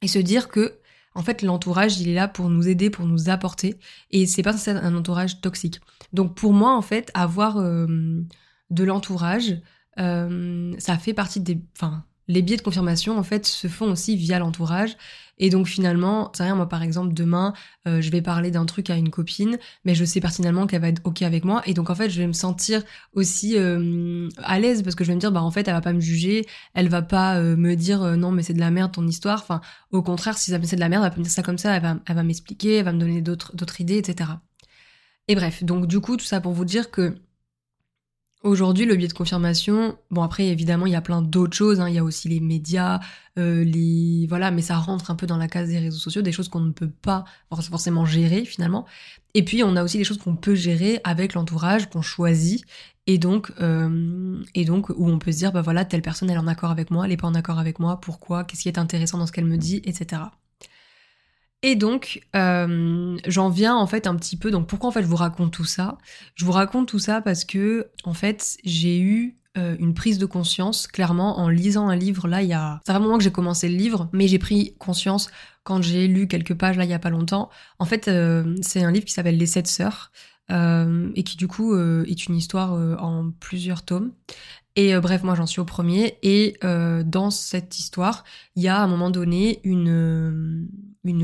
et 0.00 0.08
se 0.08 0.18
dire 0.18 0.48
que 0.48 0.78
en 1.14 1.22
fait, 1.22 1.42
l'entourage, 1.42 2.00
il 2.00 2.08
est 2.08 2.14
là 2.14 2.26
pour 2.26 2.48
nous 2.48 2.68
aider, 2.68 2.88
pour 2.88 3.04
nous 3.04 3.28
apporter, 3.28 3.76
et 4.10 4.26
c'est 4.26 4.42
pas 4.42 4.54
un 4.70 4.94
entourage 4.94 5.40
toxique. 5.40 5.80
Donc 6.12 6.34
pour 6.34 6.54
moi, 6.54 6.74
en 6.74 6.82
fait, 6.82 7.10
avoir 7.14 7.58
euh, 7.58 8.24
de 8.72 8.84
l'entourage. 8.84 9.58
Euh, 10.00 10.74
ça 10.78 10.98
fait 10.98 11.14
partie 11.14 11.40
des. 11.40 11.60
Enfin, 11.76 12.04
les 12.28 12.40
biais 12.40 12.56
de 12.56 12.62
confirmation, 12.62 13.18
en 13.18 13.22
fait, 13.22 13.46
se 13.46 13.68
font 13.68 13.90
aussi 13.90 14.16
via 14.16 14.38
l'entourage. 14.38 14.96
Et 15.38 15.50
donc, 15.50 15.66
finalement, 15.66 16.30
c'est 16.34 16.44
rien, 16.44 16.54
moi, 16.54 16.68
par 16.68 16.82
exemple, 16.82 17.12
demain, 17.12 17.52
euh, 17.88 18.00
je 18.00 18.10
vais 18.10 18.22
parler 18.22 18.50
d'un 18.52 18.64
truc 18.64 18.90
à 18.90 18.96
une 18.96 19.10
copine, 19.10 19.58
mais 19.84 19.94
je 19.94 20.04
sais 20.04 20.20
pertinemment 20.20 20.66
qu'elle 20.66 20.80
va 20.80 20.88
être 20.88 21.02
OK 21.04 21.22
avec 21.22 21.44
moi. 21.44 21.62
Et 21.66 21.74
donc, 21.74 21.90
en 21.90 21.94
fait, 21.96 22.10
je 22.10 22.20
vais 22.20 22.28
me 22.28 22.32
sentir 22.32 22.82
aussi 23.12 23.58
euh, 23.58 24.28
à 24.38 24.60
l'aise 24.60 24.82
parce 24.82 24.94
que 24.94 25.04
je 25.04 25.08
vais 25.08 25.16
me 25.16 25.20
dire, 25.20 25.32
bah, 25.32 25.42
en 25.42 25.50
fait, 25.50 25.66
elle 25.66 25.74
va 25.74 25.80
pas 25.80 25.92
me 25.92 26.00
juger, 26.00 26.46
elle 26.74 26.88
va 26.88 27.02
pas 27.02 27.40
me 27.40 27.74
dire, 27.74 28.16
non, 28.16 28.30
mais 28.30 28.42
c'est 28.42 28.54
de 28.54 28.60
la 28.60 28.70
merde 28.70 28.92
ton 28.92 29.06
histoire. 29.06 29.40
Enfin, 29.42 29.60
au 29.90 30.02
contraire, 30.02 30.38
si 30.38 30.52
c'est 30.52 30.76
de 30.76 30.80
la 30.80 30.88
merde, 30.88 31.04
elle 31.04 31.10
va 31.10 31.16
me 31.16 31.24
dire 31.24 31.32
ça 31.32 31.42
comme 31.42 31.58
ça, 31.58 31.74
elle 31.74 31.82
va, 31.82 31.96
elle 32.06 32.14
va 32.14 32.22
m'expliquer, 32.22 32.76
elle 32.76 32.84
va 32.84 32.92
me 32.92 33.00
donner 33.00 33.20
d'autres 33.20 33.80
idées, 33.80 33.98
etc. 33.98 34.30
Et 35.28 35.34
bref, 35.34 35.64
donc, 35.64 35.86
du 35.86 36.00
coup, 36.00 36.16
tout 36.16 36.24
ça 36.24 36.40
pour 36.40 36.52
vous 36.52 36.64
dire 36.64 36.90
que 36.90 37.16
Aujourd'hui, 38.44 38.86
le 38.86 38.96
biais 38.96 39.06
de 39.06 39.12
confirmation, 39.12 39.96
bon 40.10 40.22
après 40.22 40.48
évidemment 40.48 40.86
il 40.86 40.92
y 40.92 40.96
a 40.96 41.00
plein 41.00 41.22
d'autres 41.22 41.56
choses, 41.56 41.80
hein. 41.80 41.88
il 41.88 41.94
y 41.94 41.98
a 41.98 42.02
aussi 42.02 42.28
les 42.28 42.40
médias, 42.40 42.98
euh, 43.38 43.62
les 43.62 44.26
voilà, 44.28 44.50
mais 44.50 44.62
ça 44.62 44.78
rentre 44.78 45.12
un 45.12 45.14
peu 45.14 45.28
dans 45.28 45.36
la 45.36 45.46
case 45.46 45.68
des 45.68 45.78
réseaux 45.78 45.98
sociaux, 45.98 46.22
des 46.22 46.32
choses 46.32 46.48
qu'on 46.48 46.58
ne 46.58 46.72
peut 46.72 46.90
pas 46.90 47.24
forcément 47.54 48.04
gérer 48.04 48.44
finalement. 48.44 48.84
Et 49.34 49.44
puis 49.44 49.62
on 49.62 49.76
a 49.76 49.84
aussi 49.84 49.96
des 49.96 50.02
choses 50.02 50.18
qu'on 50.18 50.34
peut 50.34 50.56
gérer 50.56 51.00
avec 51.04 51.34
l'entourage 51.34 51.88
qu'on 51.88 52.02
choisit, 52.02 52.64
et 53.06 53.18
donc 53.18 53.52
euh, 53.60 54.42
et 54.56 54.64
donc 54.64 54.88
où 54.88 55.08
on 55.08 55.20
peut 55.20 55.30
se 55.30 55.38
dire 55.38 55.52
bah 55.52 55.62
voilà 55.62 55.84
telle 55.84 56.02
personne 56.02 56.28
elle 56.28 56.36
est 56.36 56.40
en 56.40 56.48
accord 56.48 56.72
avec 56.72 56.90
moi, 56.90 57.04
elle 57.06 57.12
est 57.12 57.16
pas 57.16 57.28
en 57.28 57.34
accord 57.34 57.60
avec 57.60 57.78
moi, 57.78 58.00
pourquoi, 58.00 58.42
qu'est-ce 58.42 58.62
qui 58.62 58.68
est 58.68 58.78
intéressant 58.78 59.18
dans 59.18 59.26
ce 59.26 59.32
qu'elle 59.32 59.44
me 59.44 59.56
dit, 59.56 59.82
etc. 59.84 60.22
Et 61.62 61.76
donc, 61.76 62.20
euh, 62.34 63.16
j'en 63.26 63.48
viens 63.48 63.76
en 63.76 63.86
fait 63.86 64.06
un 64.06 64.16
petit 64.16 64.36
peu. 64.36 64.50
Donc, 64.50 64.66
pourquoi 64.66 64.88
en 64.88 64.92
fait 64.92 65.02
je 65.02 65.06
vous 65.06 65.16
raconte 65.16 65.52
tout 65.52 65.64
ça? 65.64 65.96
Je 66.34 66.44
vous 66.44 66.52
raconte 66.52 66.88
tout 66.88 66.98
ça 66.98 67.20
parce 67.20 67.44
que 67.44 67.88
en 68.04 68.14
fait, 68.14 68.58
j'ai 68.64 68.98
eu 69.00 69.36
euh, 69.56 69.76
une 69.78 69.94
prise 69.94 70.18
de 70.18 70.26
conscience 70.26 70.88
clairement 70.88 71.38
en 71.38 71.48
lisant 71.48 71.88
un 71.88 71.94
livre. 71.94 72.26
Là, 72.26 72.42
il 72.42 72.48
y 72.48 72.52
a, 72.52 72.80
c'est 72.84 72.92
un 72.92 72.98
moment 72.98 73.16
que 73.16 73.22
j'ai 73.22 73.30
commencé 73.30 73.68
le 73.68 73.76
livre, 73.76 74.08
mais 74.12 74.26
j'ai 74.26 74.40
pris 74.40 74.74
conscience 74.78 75.30
quand 75.62 75.80
j'ai 75.82 76.08
lu 76.08 76.26
quelques 76.26 76.54
pages 76.54 76.76
là 76.76 76.84
il 76.84 76.90
y 76.90 76.94
a 76.94 76.98
pas 76.98 77.10
longtemps. 77.10 77.48
En 77.78 77.84
fait, 77.84 78.08
euh, 78.08 78.56
c'est 78.62 78.82
un 78.82 78.90
livre 78.90 79.04
qui 79.04 79.12
s'appelle 79.12 79.38
Les 79.38 79.46
Sept 79.46 79.68
Sœurs. 79.68 80.10
et 80.50 81.22
qui 81.22 81.36
du 81.36 81.46
coup 81.48 81.74
est 81.78 82.26
une 82.26 82.36
histoire 82.36 82.72
en 83.00 83.30
plusieurs 83.40 83.82
tomes. 83.84 84.12
Et 84.74 84.98
bref, 85.00 85.22
moi 85.22 85.34
j'en 85.34 85.46
suis 85.46 85.60
au 85.60 85.64
premier. 85.64 86.18
Et 86.22 86.58
dans 86.62 87.30
cette 87.30 87.78
histoire, 87.78 88.24
il 88.56 88.62
y 88.62 88.68
a 88.68 88.78
à 88.78 88.82
un 88.82 88.86
moment 88.86 89.10
donné 89.10 89.60
une, 89.64 90.68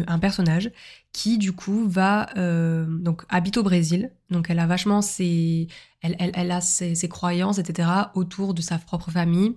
un 0.07 0.19
personnage 0.19 0.71
qui 1.13 1.39
du 1.39 1.53
coup 1.53 1.89
va 1.89 2.29
euh, 2.37 2.87
donc 2.87 3.25
habite 3.29 3.57
au 3.57 3.63
Brésil. 3.63 4.13
Donc 4.31 4.51
elle 4.51 4.59
a 4.59 4.67
vachement 4.67 5.03
ses 5.03 5.69
elle, 6.01 6.17
elle, 6.19 6.51
a 6.53 6.61
ses, 6.61 7.09
croyances 7.09 7.59
etc 7.59 7.89
autour 8.15 8.55
de 8.55 8.63
sa 8.63 8.79
propre 8.79 9.11
famille. 9.11 9.57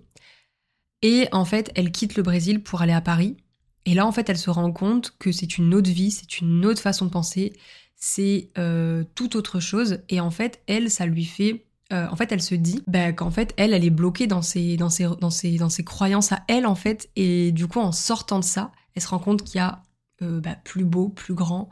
Et 1.01 1.27
en 1.31 1.45
fait 1.45 1.71
elle 1.75 1.91
quitte 1.91 2.15
le 2.15 2.23
Brésil 2.23 2.61
pour 2.63 2.81
aller 2.81 2.93
à 2.93 3.01
Paris. 3.01 3.37
Et 3.85 3.93
là 3.93 4.05
en 4.05 4.11
fait 4.11 4.29
elle 4.29 4.37
se 4.37 4.49
rend 4.49 4.71
compte 4.71 5.15
que 5.19 5.31
c'est 5.31 5.57
une 5.57 5.73
autre 5.73 5.89
vie 5.89 6.11
c'est 6.11 6.39
une 6.39 6.65
autre 6.65 6.81
façon 6.81 7.05
de 7.05 7.11
penser 7.11 7.53
c'est 7.95 8.49
euh, 8.57 9.03
tout 9.15 9.37
autre 9.37 9.59
chose. 9.59 9.99
Et 10.09 10.19
en 10.19 10.31
fait 10.31 10.61
elle 10.67 10.89
ça 10.89 11.05
lui 11.05 11.25
fait 11.25 11.65
euh, 11.91 12.07
en 12.09 12.15
fait, 12.15 12.31
elle 12.31 12.41
se 12.41 12.55
dit 12.55 12.81
bah, 12.87 13.11
qu'en 13.11 13.31
fait, 13.31 13.53
elle, 13.57 13.73
elle 13.73 13.83
est 13.83 13.89
bloquée 13.89 14.27
dans 14.27 14.41
ses, 14.41 14.77
dans, 14.77 14.89
ses, 14.89 15.07
dans, 15.19 15.29
ses, 15.29 15.57
dans 15.57 15.69
ses 15.69 15.83
croyances 15.83 16.31
à 16.31 16.43
elle, 16.47 16.65
en 16.65 16.75
fait. 16.75 17.09
Et 17.15 17.51
du 17.51 17.67
coup, 17.67 17.79
en 17.79 17.91
sortant 17.91 18.39
de 18.39 18.43
ça, 18.43 18.71
elle 18.95 19.01
se 19.01 19.07
rend 19.09 19.19
compte 19.19 19.43
qu'il 19.43 19.57
y 19.57 19.61
a 19.61 19.83
euh, 20.21 20.39
bah, 20.39 20.55
plus 20.63 20.85
beau, 20.85 21.09
plus 21.09 21.33
grand 21.33 21.69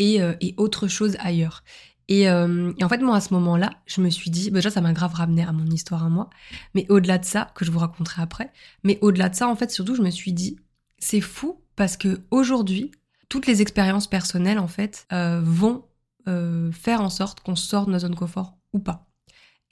euh, 0.00 0.34
et, 0.40 0.54
autre 0.56 0.88
chose 0.88 1.16
ailleurs. 1.20 1.64
Et, 2.08 2.28
en 2.28 2.88
fait, 2.90 2.98
moi, 2.98 3.16
à 3.16 3.20
ce 3.22 3.32
moment-là, 3.32 3.70
je 3.86 4.02
me 4.02 4.10
suis 4.10 4.30
dit, 4.30 4.50
bah, 4.50 4.58
déjà, 4.58 4.70
ça 4.70 4.82
m'a 4.82 4.92
grave 4.92 5.14
ramené 5.14 5.42
à 5.44 5.52
mon 5.52 5.66
histoire 5.66 6.04
à 6.04 6.10
moi, 6.10 6.28
mais 6.74 6.84
au-delà 6.90 7.16
de 7.16 7.24
ça, 7.24 7.50
que 7.54 7.64
je 7.64 7.70
vous 7.70 7.78
raconterai 7.78 8.20
après, 8.20 8.52
mais 8.84 8.98
au-delà 9.00 9.30
de 9.30 9.34
ça, 9.34 9.48
en 9.48 9.56
fait, 9.56 9.70
surtout, 9.70 9.94
je 9.94 10.02
me 10.02 10.10
suis 10.10 10.34
dit, 10.34 10.58
c'est 10.98 11.22
fou 11.22 11.62
parce 11.74 11.96
que 11.96 12.20
aujourd'hui, 12.30 12.90
toutes 13.30 13.46
les 13.46 13.62
expériences 13.62 14.08
personnelles 14.08 14.58
en 14.58 14.68
fait 14.68 15.06
vont 15.10 15.84
faire 16.26 17.00
en 17.00 17.08
sorte 17.08 17.40
qu'on 17.40 17.56
sorte 17.56 17.86
de 17.86 17.92
notre 17.92 18.02
zone 18.02 18.14
confort 18.14 18.58
ou 18.74 18.78
pas. 18.78 19.11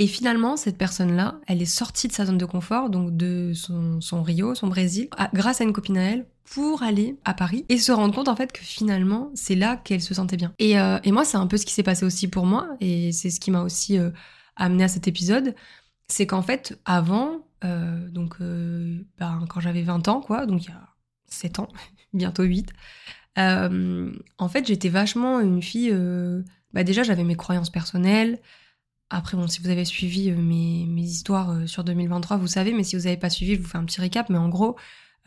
Et 0.01 0.07
finalement, 0.07 0.57
cette 0.57 0.79
personne-là, 0.79 1.39
elle 1.47 1.61
est 1.61 1.67
sortie 1.67 2.09
de 2.09 2.15
sa 2.15 2.25
zone 2.25 2.39
de 2.39 2.47
confort, 2.47 2.89
donc 2.89 3.15
de 3.15 3.53
son, 3.53 4.23
Rio, 4.23 4.55
son 4.55 4.67
Brésil, 4.67 5.11
grâce 5.35 5.61
à 5.61 5.65
une 5.65 5.75
copine 5.75 5.99
à 5.99 6.03
elle, 6.03 6.27
pour 6.47 6.83
aller 6.83 7.19
à 7.27 7.35
Paris 7.35 7.67
et 7.69 7.77
se 7.77 7.93
rendre 7.93 8.15
compte 8.15 8.29
en 8.29 8.35
fait 8.35 8.51
que 8.51 8.63
finalement, 8.63 9.31
c'est 9.35 9.55
là 9.55 9.77
qu'elle 9.77 10.01
se 10.01 10.15
sentait 10.15 10.39
bien. 10.39 10.55
Et, 10.59 10.81
euh, 10.81 10.99
moi, 11.09 11.27
c'est 11.27 11.37
un 11.37 11.47
peu 11.47 11.59
ce 11.59 11.67
qui 11.67 11.75
s'est 11.75 11.83
passé 11.83 12.07
aussi 12.07 12.29
pour 12.29 12.47
moi, 12.47 12.67
et 12.81 13.13
c'est 13.13 13.29
ce 13.29 13.39
qui 13.39 13.51
m'a 13.51 13.61
aussi 13.61 13.99
euh, 13.99 14.09
amené 14.57 14.85
à 14.85 14.89
cet 14.89 15.07
épisode, 15.07 15.55
c'est 16.09 16.27
qu'en 16.27 16.41
fait, 16.41 16.81
avant, 16.87 17.47
euh, 17.65 18.09
donc 18.09 18.39
ben, 18.41 19.45
quand 19.51 19.61
j'avais 19.61 19.83
20 19.83 20.09
ans, 20.09 20.23
quoi, 20.23 20.47
donc 20.47 20.65
il 20.65 20.71
y 20.71 20.73
a 20.73 20.89
7 21.27 21.59
ans, 21.59 21.69
bientôt 22.15 22.45
8, 22.45 22.73
en 23.37 24.49
fait, 24.49 24.67
j'étais 24.67 24.89
vachement 24.89 25.41
une 25.41 25.61
fille... 25.61 25.95
bah 26.73 26.85
déjà, 26.85 27.03
j'avais 27.03 27.25
mes 27.25 27.37
croyances 27.37 27.71
personnelles, 27.71 28.41
après, 29.11 29.37
bon, 29.37 29.49
si 29.49 29.61
vous 29.61 29.69
avez 29.69 29.85
suivi 29.85 30.31
euh, 30.31 30.37
mes, 30.37 31.03
histoires 31.03 31.51
euh, 31.51 31.67
sur 31.67 31.83
2023, 31.85 32.37
vous 32.37 32.47
savez, 32.47 32.73
mais 32.73 32.85
si 32.85 32.97
vous 32.97 33.03
n'avez 33.03 33.17
pas 33.17 33.31
suivi, 33.31 33.57
je 33.57 33.61
vous 33.61 33.67
fais 33.67 33.79
un 33.79 33.85
petit 33.85 34.01
récap. 34.01 34.31
Mais 34.31 34.39
en 34.39 34.49
gros, 34.49 34.77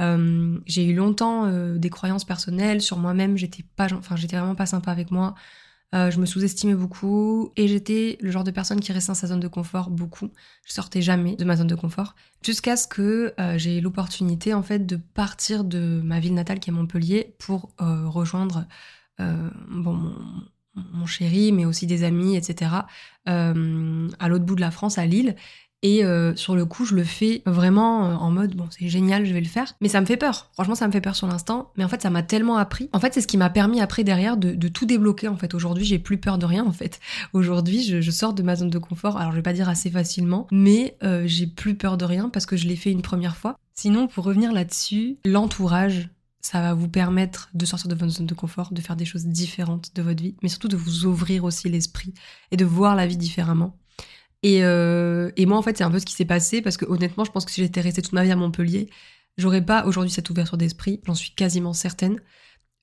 euh, 0.02 0.58
j'ai 0.66 0.86
eu 0.86 0.96
longtemps 0.96 1.52
des 1.76 1.90
croyances 1.90 2.26
personnelles 2.26 2.82
sur 2.82 2.98
moi-même. 2.98 3.38
J'étais 3.38 3.64
pas, 3.76 3.88
enfin, 3.94 4.16
j'étais 4.16 4.38
vraiment 4.38 4.56
pas 4.56 4.66
sympa 4.66 4.92
avec 4.92 5.12
moi. 5.12 5.36
je 5.94 6.20
me 6.20 6.26
sous-estimais 6.26 6.74
beaucoup 6.74 7.52
et 7.56 7.68
j'étais 7.68 8.18
le 8.22 8.32
genre 8.32 8.44
de 8.44 8.52
personne 8.52 8.80
qui 8.80 8.92
restait 8.92 9.12
dans 9.12 9.16
sa 9.16 9.28
zone 9.28 9.40
de 9.40 9.48
confort 9.48 9.92
beaucoup. 9.92 10.30
Je 10.66 10.74
sortais 10.74 11.02
jamais 11.04 11.36
de 11.36 11.46
ma 11.46 11.56
zone 11.56 11.68
de 11.68 11.76
confort 11.76 12.16
jusqu'à 12.44 12.76
ce 12.78 12.88
que 12.88 13.36
j'ai 13.58 13.80
l'opportunité 13.82 14.56
en 14.56 14.64
fait 14.64 14.88
de 14.88 14.96
partir 14.96 15.64
de 15.64 16.02
ma 16.04 16.20
ville 16.20 16.34
natale 16.34 16.60
qui 16.60 16.72
est 16.72 16.74
Montpellier 16.74 17.36
pour 17.38 17.70
rejoindre 17.78 18.66
bon, 19.20 19.94
mon, 19.94 20.16
mon 20.76 21.06
chéri, 21.06 21.52
mais 21.52 21.66
aussi 21.66 21.88
des 21.88 22.04
amis, 22.04 22.36
etc., 22.36 22.72
euh, 23.30 24.10
à 24.20 24.28
l'autre 24.28 24.46
bout 24.46 24.56
de 24.56 24.62
la 24.62 24.72
France, 24.72 24.98
à 24.98 25.06
Lille. 25.06 25.36
Et 25.86 26.06
euh, 26.06 26.34
sur 26.38 26.56
le 26.56 26.66
coup, 26.66 26.86
je 26.86 26.96
le 26.96 27.04
fais 27.04 27.42
vraiment 27.46 28.06
euh, 28.06 28.14
en 28.16 28.32
mode 28.32 28.56
bon, 28.56 28.68
c'est 28.70 28.88
génial, 28.88 29.26
je 29.26 29.34
vais 29.34 29.42
le 29.42 29.48
faire. 29.48 29.74
Mais 29.82 29.90
ça 29.90 30.00
me 30.00 30.06
fait 30.06 30.16
peur. 30.16 30.50
Franchement, 30.54 30.76
ça 30.76 30.88
me 30.88 30.94
fait 30.94 31.02
peur 31.02 31.14
sur 31.14 31.28
l'instant. 31.28 31.74
Mais 31.76 31.84
en 31.84 31.90
fait, 31.90 32.02
ça 32.02 32.10
m'a 32.10 32.24
tellement 32.24 32.56
appris. 32.56 32.90
En 32.94 33.02
fait, 33.02 33.14
c'est 33.14 33.20
ce 33.20 33.28
qui 33.28 33.36
m'a 33.36 33.50
permis 33.50 33.82
après 33.82 34.06
derrière 34.06 34.38
de, 34.38 34.68
tout 34.70 34.86
débloquer. 34.86 35.28
En 35.28 35.36
fait, 35.36 35.54
aujourd'hui, 35.54 35.84
j'ai 35.84 36.00
plus 36.00 36.18
peur 36.18 36.38
de 36.38 36.46
rien. 36.46 36.66
En 36.66 36.72
fait, 36.72 37.02
aujourd'hui, 37.34 37.84
je, 37.84 38.12
sors 38.12 38.34
de 38.34 38.44
ma 38.44 38.56
zone 38.56 38.70
de 38.70 38.78
confort. 38.78 39.18
Alors, 39.18 39.32
je 39.32 39.36
vais 39.36 39.44
pas 39.44 39.52
dire 39.52 39.68
assez 39.68 39.92
facilement, 39.92 40.48
mais 40.52 40.98
j'ai 41.26 41.48
plus 41.48 41.76
peur 41.76 41.98
de 41.98 42.06
rien 42.06 42.30
parce 42.30 42.46
que 42.46 42.56
je 42.56 42.66
l'ai 42.66 42.78
fait 42.78 42.92
une 42.92 43.02
première 43.02 43.36
fois. 43.36 43.58
Sinon, 43.76 44.08
pour 44.08 44.24
revenir 44.24 44.54
là-dessus, 44.54 45.18
l'entourage, 45.26 46.10
ça 46.44 46.62
va 46.62 46.74
vous 46.74 46.90
permettre 46.90 47.50
de 47.54 47.66
sortir 47.66 47.88
de 47.88 47.96
votre 47.96 48.12
zone 48.12 48.28
de 48.28 48.34
confort, 48.36 48.74
de 48.74 48.82
faire 48.82 48.96
des 48.96 49.06
choses 49.06 49.26
différentes 49.26 49.96
de 49.96 50.02
votre 50.02 50.22
vie, 50.22 50.36
mais 50.44 50.50
surtout 50.50 50.68
de 50.68 50.76
vous 50.76 51.06
ouvrir 51.06 51.46
aussi 51.46 51.70
l'esprit 51.70 52.14
et 52.52 52.58
de 52.58 52.66
voir 52.66 52.96
la 52.96 53.08
vie 53.08 53.18
différemment. 53.18 53.80
Et, 54.44 54.64
euh, 54.64 55.32
et 55.38 55.46
moi, 55.46 55.58
en 55.58 55.62
fait, 55.62 55.78
c'est 55.78 55.86
un 55.86 55.92
peu 55.92 56.00
ce 56.00 56.06
qui 56.06 56.14
s'est 56.14 56.26
passé 56.26 56.62
parce 56.62 56.76
que 56.76 56.86
honnêtement, 56.86 57.24
je 57.24 57.32
pense 57.32 57.46
que 57.46 57.52
si 57.52 57.62
j'étais 57.62 57.80
restée 57.80 58.02
toute 58.02 58.12
ma 58.12 58.24
vie 58.24 58.32
à 58.32 58.36
Montpellier, 58.36 58.90
j'aurais 59.38 59.66
pas 59.66 59.86
aujourd'hui 59.86 60.12
cette 60.12 60.30
ouverture 60.30 60.58
d'esprit, 60.58 61.02
j'en 61.06 61.16
suis 61.16 61.32
quasiment 61.32 61.74
certaine. 61.74 62.20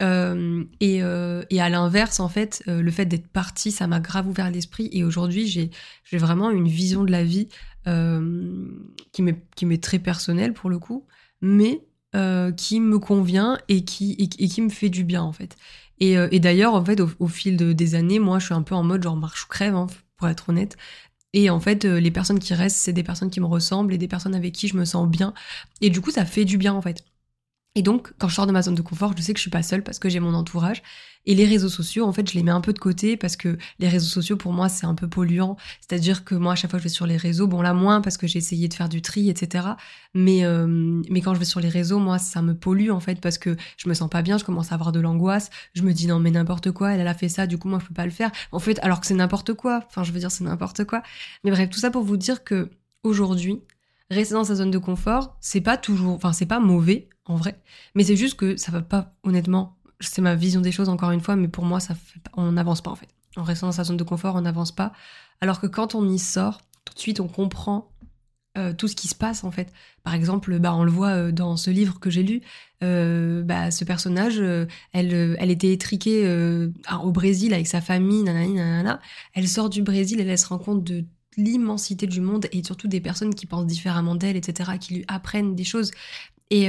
Euh, 0.02 0.64
et, 0.80 1.02
euh, 1.02 1.44
et, 1.50 1.60
à 1.60 1.68
l'inverse, 1.68 2.20
en 2.20 2.28
fait, 2.28 2.62
euh, 2.68 2.80
le 2.80 2.90
fait 2.90 3.04
d'être 3.04 3.28
partie, 3.28 3.70
ça 3.70 3.86
m'a 3.86 4.00
grave 4.00 4.26
ouvert 4.26 4.50
l'esprit. 4.50 4.88
Et 4.92 5.04
aujourd'hui, 5.04 5.46
j'ai, 5.46 5.70
vraiment 6.16 6.50
une 6.50 6.68
vision 6.68 7.04
de 7.04 7.10
la 7.10 7.22
vie 7.22 7.48
euh, 7.86 8.66
qui 9.12 9.22
qui 9.54 9.66
m'est 9.66 9.82
très 9.82 9.98
personnelle 9.98 10.54
pour 10.54 10.70
le 10.70 10.78
coup, 10.78 11.06
mais 11.42 11.82
euh, 12.16 12.50
qui 12.52 12.80
me 12.80 12.98
convient 12.98 13.58
et 13.68 13.84
qui, 13.84 14.16
et, 14.18 14.48
qui 14.48 14.62
me 14.62 14.68
fait 14.68 14.88
du 14.88 15.04
bien 15.04 15.22
en 15.22 15.32
fait. 15.32 15.56
Et, 16.00 16.16
euh, 16.18 16.28
et 16.32 16.40
d'ailleurs, 16.40 16.74
en 16.74 16.84
fait, 16.84 17.00
au, 17.00 17.28
fil 17.28 17.56
de, 17.56 17.72
des 17.72 17.94
années, 17.94 18.18
moi, 18.18 18.38
je 18.38 18.46
suis 18.46 18.54
un 18.54 18.62
peu 18.62 18.74
en 18.74 18.82
mode 18.82 19.02
genre 19.02 19.16
marche 19.16 19.46
crève, 19.46 19.74
hein, 19.74 19.86
pour 20.16 20.28
être 20.28 20.48
honnête. 20.48 20.76
Et 21.32 21.50
en 21.50 21.60
fait, 21.60 21.84
euh, 21.84 22.00
les 22.00 22.10
personnes 22.10 22.40
qui 22.40 22.54
restent, 22.54 22.78
c'est 22.78 22.92
des 22.92 23.04
personnes 23.04 23.30
qui 23.30 23.40
me 23.40 23.46
ressemblent 23.46 23.94
et 23.94 23.98
des 23.98 24.08
personnes 24.08 24.34
avec 24.34 24.54
qui 24.54 24.68
je 24.68 24.76
me 24.76 24.84
sens 24.84 25.08
bien. 25.08 25.34
Et 25.80 25.90
du 25.90 26.00
coup, 26.00 26.10
ça 26.10 26.24
fait 26.24 26.44
du 26.44 26.58
bien 26.58 26.74
en 26.74 26.82
fait. 26.82 27.04
Et 27.76 27.82
donc, 27.82 28.12
quand 28.18 28.26
je 28.26 28.34
sors 28.34 28.46
de 28.48 28.52
ma 28.52 28.62
zone 28.62 28.74
de 28.74 28.82
confort, 28.82 29.14
je 29.16 29.22
sais 29.22 29.32
que 29.32 29.38
je 29.38 29.42
suis 29.42 29.50
pas 29.50 29.62
seule 29.62 29.84
parce 29.84 30.00
que 30.00 30.08
j'ai 30.08 30.18
mon 30.18 30.34
entourage. 30.34 30.82
Et 31.26 31.34
les 31.34 31.44
réseaux 31.44 31.68
sociaux, 31.68 32.04
en 32.06 32.12
fait, 32.12 32.28
je 32.28 32.34
les 32.34 32.42
mets 32.42 32.50
un 32.50 32.60
peu 32.62 32.72
de 32.72 32.78
côté 32.78 33.16
parce 33.16 33.36
que 33.36 33.58
les 33.78 33.88
réseaux 33.88 34.08
sociaux, 34.08 34.36
pour 34.36 34.52
moi, 34.52 34.68
c'est 34.68 34.86
un 34.86 34.94
peu 34.94 35.06
polluant. 35.06 35.56
C'est-à-dire 35.80 36.24
que 36.24 36.34
moi, 36.34 36.54
à 36.54 36.56
chaque 36.56 36.70
fois 36.70 36.78
que 36.78 36.82
je 36.82 36.88
vais 36.88 36.94
sur 36.94 37.06
les 37.06 37.16
réseaux, 37.18 37.46
bon 37.46 37.62
là 37.62 37.72
moins 37.74 38.00
parce 38.00 38.16
que 38.16 38.26
j'ai 38.26 38.38
essayé 38.38 38.66
de 38.68 38.74
faire 38.74 38.88
du 38.88 39.02
tri, 39.02 39.28
etc. 39.28 39.68
Mais 40.14 40.44
euh, 40.44 40.66
mais 41.10 41.20
quand 41.20 41.34
je 41.34 41.38
vais 41.38 41.44
sur 41.44 41.60
les 41.60 41.68
réseaux, 41.68 41.98
moi, 41.98 42.18
ça 42.18 42.42
me 42.42 42.54
pollue 42.54 42.90
en 42.90 43.00
fait 43.00 43.20
parce 43.20 43.38
que 43.38 43.56
je 43.76 43.88
me 43.88 43.94
sens 43.94 44.08
pas 44.10 44.22
bien, 44.22 44.38
je 44.38 44.44
commence 44.44 44.72
à 44.72 44.74
avoir 44.74 44.92
de 44.92 44.98
l'angoisse. 44.98 45.50
Je 45.74 45.82
me 45.82 45.92
dis 45.92 46.06
non 46.06 46.18
mais 46.18 46.30
n'importe 46.30 46.72
quoi, 46.72 46.92
elle, 46.92 47.00
elle 47.00 47.08
a 47.08 47.14
fait 47.14 47.28
ça, 47.28 47.46
du 47.46 47.58
coup 47.58 47.68
moi 47.68 47.78
je 47.80 47.86
peux 47.86 47.94
pas 47.94 48.06
le 48.06 48.10
faire. 48.10 48.32
En 48.50 48.58
fait, 48.58 48.78
alors 48.80 49.00
que 49.00 49.06
c'est 49.06 49.14
n'importe 49.14 49.52
quoi. 49.52 49.84
Enfin, 49.86 50.02
je 50.04 50.12
veux 50.12 50.18
dire 50.18 50.30
c'est 50.30 50.44
n'importe 50.44 50.84
quoi. 50.84 51.02
Mais 51.44 51.50
bref, 51.50 51.68
tout 51.70 51.78
ça 51.78 51.90
pour 51.90 52.02
vous 52.02 52.16
dire 52.16 52.44
que 52.44 52.70
aujourd'hui, 53.04 53.60
rester 54.10 54.34
dans 54.34 54.44
sa 54.44 54.54
zone 54.56 54.70
de 54.70 54.78
confort, 54.78 55.36
c'est 55.40 55.60
pas 55.60 55.76
toujours, 55.76 56.14
enfin 56.14 56.32
c'est 56.32 56.46
pas 56.46 56.60
mauvais 56.60 57.08
en 57.30 57.36
vrai, 57.36 57.60
mais 57.94 58.04
c'est 58.04 58.16
juste 58.16 58.36
que 58.36 58.56
ça 58.56 58.72
va 58.72 58.82
pas 58.82 59.14
honnêtement 59.22 59.80
c'est 60.00 60.22
ma 60.22 60.34
vision 60.34 60.60
des 60.60 60.72
choses 60.72 60.88
encore 60.88 61.10
une 61.10 61.20
fois, 61.20 61.36
mais 61.36 61.48
pour 61.48 61.64
moi, 61.64 61.78
ça 61.78 61.94
fait 61.94 62.20
on 62.36 62.52
n'avance 62.52 62.80
pas 62.80 62.90
en 62.90 62.96
fait. 62.96 63.08
En 63.36 63.42
restant 63.42 63.68
dans 63.68 63.72
sa 63.72 63.84
zone 63.84 63.96
de 63.96 64.04
confort, 64.04 64.34
on 64.34 64.40
n'avance 64.40 64.72
pas. 64.72 64.92
Alors 65.40 65.60
que 65.60 65.66
quand 65.66 65.94
on 65.94 66.08
y 66.08 66.18
sort, 66.18 66.60
tout 66.84 66.94
de 66.94 66.98
suite, 66.98 67.20
on 67.20 67.28
comprend 67.28 67.92
euh, 68.58 68.72
tout 68.72 68.88
ce 68.88 68.96
qui 68.96 69.06
se 69.06 69.14
passe 69.14 69.44
en 69.44 69.50
fait. 69.50 69.72
Par 70.02 70.14
exemple, 70.14 70.58
bah, 70.58 70.74
on 70.74 70.82
le 70.82 70.90
voit 70.90 71.10
euh, 71.10 71.32
dans 71.32 71.56
ce 71.56 71.70
livre 71.70 72.00
que 72.00 72.10
j'ai 72.10 72.22
lu, 72.22 72.40
euh, 72.82 73.42
bah, 73.42 73.70
ce 73.70 73.84
personnage, 73.84 74.38
elle, 74.92 75.36
elle 75.38 75.50
était 75.50 75.72
étriquée 75.72 76.26
au 77.02 77.12
Brésil 77.12 77.54
avec 77.54 77.68
sa 77.68 77.80
famille, 77.80 78.22
nanani, 78.22 78.54
nanana. 78.54 79.00
Elle 79.34 79.48
sort 79.48 79.70
du 79.70 79.82
Brésil, 79.82 80.20
elle, 80.20 80.28
elle 80.28 80.38
se 80.38 80.46
rend 80.46 80.58
compte 80.58 80.82
de 80.82 81.04
l'immensité 81.36 82.08
du 82.08 82.20
monde 82.20 82.48
et 82.50 82.64
surtout 82.64 82.88
des 82.88 83.00
personnes 83.00 83.34
qui 83.34 83.46
pensent 83.46 83.66
différemment 83.66 84.16
d'elle, 84.16 84.36
etc., 84.36 84.72
qui 84.80 84.94
lui 84.94 85.04
apprennent 85.06 85.54
des 85.54 85.64
choses. 85.64 85.92
Et, 86.50 86.68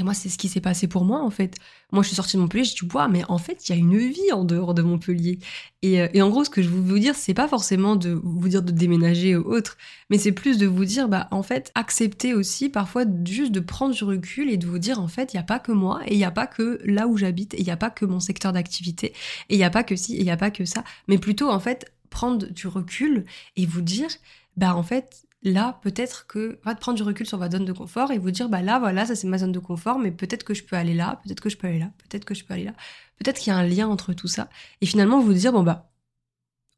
et 0.00 0.02
moi, 0.02 0.14
c'est 0.14 0.30
ce 0.30 0.38
qui 0.38 0.48
s'est 0.48 0.62
passé 0.62 0.86
pour 0.86 1.04
moi, 1.04 1.22
en 1.22 1.30
fait. 1.30 1.56
Moi, 1.92 2.02
je 2.02 2.08
suis 2.08 2.16
sortie 2.16 2.36
de 2.36 2.40
Montpellier, 2.40 2.64
j'ai 2.64 2.74
dit, 2.74 2.88
mais 3.10 3.22
en 3.28 3.36
fait, 3.38 3.68
il 3.68 3.72
y 3.72 3.74
a 3.74 3.78
une 3.78 3.98
vie 3.98 4.32
en 4.32 4.44
dehors 4.44 4.72
de 4.72 4.80
Montpellier. 4.80 5.40
Et, 5.82 6.00
euh, 6.00 6.08
et 6.14 6.22
en 6.22 6.30
gros, 6.30 6.42
ce 6.42 6.48
que 6.48 6.62
je 6.62 6.68
veux 6.68 6.80
vous 6.80 6.98
dire, 6.98 7.14
c'est 7.16 7.34
pas 7.34 7.48
forcément 7.48 7.96
de 7.96 8.10
vous 8.10 8.48
dire 8.48 8.62
de 8.62 8.70
déménager 8.72 9.36
ou 9.36 9.42
autre, 9.52 9.76
mais 10.08 10.16
c'est 10.16 10.32
plus 10.32 10.56
de 10.56 10.66
vous 10.66 10.86
dire, 10.86 11.08
bah, 11.08 11.28
en 11.32 11.42
fait, 11.42 11.70
accepter 11.74 12.32
aussi 12.32 12.70
parfois 12.70 13.04
juste 13.26 13.52
de 13.52 13.60
prendre 13.60 13.94
du 13.94 14.04
recul 14.04 14.48
et 14.48 14.56
de 14.56 14.66
vous 14.66 14.78
dire, 14.78 15.00
en 15.00 15.08
fait, 15.08 15.34
il 15.34 15.36
n'y 15.36 15.40
a 15.40 15.44
pas 15.44 15.58
que 15.58 15.72
moi, 15.72 16.00
et 16.06 16.14
il 16.14 16.18
n'y 16.18 16.24
a 16.24 16.30
pas 16.30 16.46
que 16.46 16.80
là 16.84 17.06
où 17.06 17.18
j'habite, 17.18 17.52
et 17.54 17.58
il 17.60 17.64
n'y 17.64 17.70
a 17.70 17.76
pas 17.76 17.90
que 17.90 18.04
mon 18.06 18.20
secteur 18.20 18.52
d'activité, 18.54 19.08
et 19.48 19.54
il 19.54 19.58
n'y 19.58 19.64
a 19.64 19.70
pas 19.70 19.84
que 19.84 19.96
ci, 19.96 20.14
et 20.14 20.20
il 20.20 20.24
n'y 20.24 20.30
a 20.30 20.36
pas 20.38 20.50
que 20.50 20.64
ça, 20.64 20.82
mais 21.08 21.18
plutôt, 21.18 21.50
en 21.50 21.60
fait, 21.60 21.92
prendre 22.10 22.46
du 22.46 22.68
recul 22.68 23.24
et 23.56 23.66
vous 23.66 23.82
dire, 23.82 24.08
bah, 24.56 24.74
en 24.74 24.82
fait, 24.82 25.26
là, 25.42 25.78
peut-être 25.82 26.26
que, 26.26 26.58
va 26.64 26.74
prendre 26.74 26.96
du 26.96 27.02
recul 27.02 27.26
sur 27.26 27.38
votre 27.38 27.52
zone 27.52 27.64
de 27.64 27.72
confort 27.72 28.10
et 28.10 28.18
vous 28.18 28.30
dire, 28.30 28.48
bah 28.48 28.62
là, 28.62 28.78
voilà, 28.78 29.06
ça 29.06 29.14
c'est 29.14 29.26
ma 29.26 29.38
zone 29.38 29.52
de 29.52 29.58
confort, 29.58 29.98
mais 29.98 30.10
peut-être 30.10 30.44
que 30.44 30.54
je 30.54 30.64
peux 30.64 30.76
aller 30.76 30.94
là, 30.94 31.20
peut-être 31.24 31.40
que 31.40 31.48
je 31.48 31.56
peux 31.56 31.66
aller 31.66 31.78
là, 31.78 31.90
peut-être 31.98 32.24
que 32.24 32.34
je 32.34 32.44
peux 32.44 32.54
aller 32.54 32.64
là. 32.64 32.74
Peut-être 33.16 33.38
qu'il 33.38 33.52
y 33.52 33.56
a 33.56 33.58
un 33.58 33.66
lien 33.66 33.88
entre 33.88 34.12
tout 34.12 34.28
ça. 34.28 34.48
Et 34.80 34.86
finalement, 34.86 35.20
vous 35.20 35.32
dire, 35.32 35.52
bon 35.52 35.62
bah, 35.62 35.90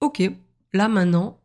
ok, 0.00 0.22
là 0.72 0.88
maintenant, 0.88 1.40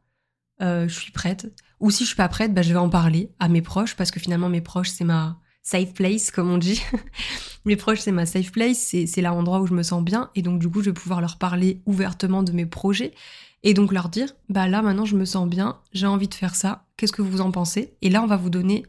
euh, 0.61 0.87
je 0.87 0.99
suis 0.99 1.11
prête. 1.11 1.53
Ou 1.79 1.91
si 1.91 2.03
je 2.03 2.09
suis 2.09 2.15
pas 2.15 2.29
prête, 2.29 2.53
bah, 2.53 2.61
je 2.61 2.73
vais 2.73 2.79
en 2.79 2.89
parler 2.89 3.31
à 3.39 3.47
mes 3.47 3.61
proches, 3.61 3.95
parce 3.95 4.11
que 4.11 4.19
finalement, 4.19 4.49
mes 4.49 4.61
proches, 4.61 4.89
c'est 4.89 5.03
ma 5.03 5.39
safe 5.67 5.93
place, 5.93 6.31
comme 6.31 6.49
on 6.49 6.57
dit. 6.57 6.81
mes 7.65 7.75
proches, 7.75 7.99
c'est 7.99 8.11
ma 8.11 8.25
safe 8.25 8.51
place, 8.51 8.77
c'est 8.77 9.21
l'endroit 9.21 9.59
où 9.59 9.67
je 9.67 9.73
me 9.73 9.83
sens 9.83 10.01
bien. 10.03 10.29
Et 10.35 10.41
donc, 10.41 10.59
du 10.59 10.69
coup, 10.69 10.81
je 10.81 10.89
vais 10.89 10.93
pouvoir 10.93 11.19
leur 11.19 11.37
parler 11.37 11.81
ouvertement 11.85 12.41
de 12.41 12.53
mes 12.53 12.65
projets 12.65 13.13
et 13.63 13.73
donc 13.73 13.91
leur 13.91 14.09
dire 14.09 14.33
bah 14.49 14.67
là 14.67 14.81
maintenant 14.81 15.05
je 15.05 15.15
me 15.15 15.25
sens 15.25 15.49
bien, 15.49 15.79
j'ai 15.91 16.05
envie 16.05 16.27
de 16.27 16.33
faire 16.35 16.55
ça, 16.55 16.85
qu'est-ce 16.95 17.11
que 17.11 17.23
vous 17.23 17.41
en 17.41 17.51
pensez? 17.51 17.95
Et 18.03 18.09
là 18.09 18.21
on 18.21 18.27
va 18.27 18.37
vous 18.37 18.51
donner 18.51 18.85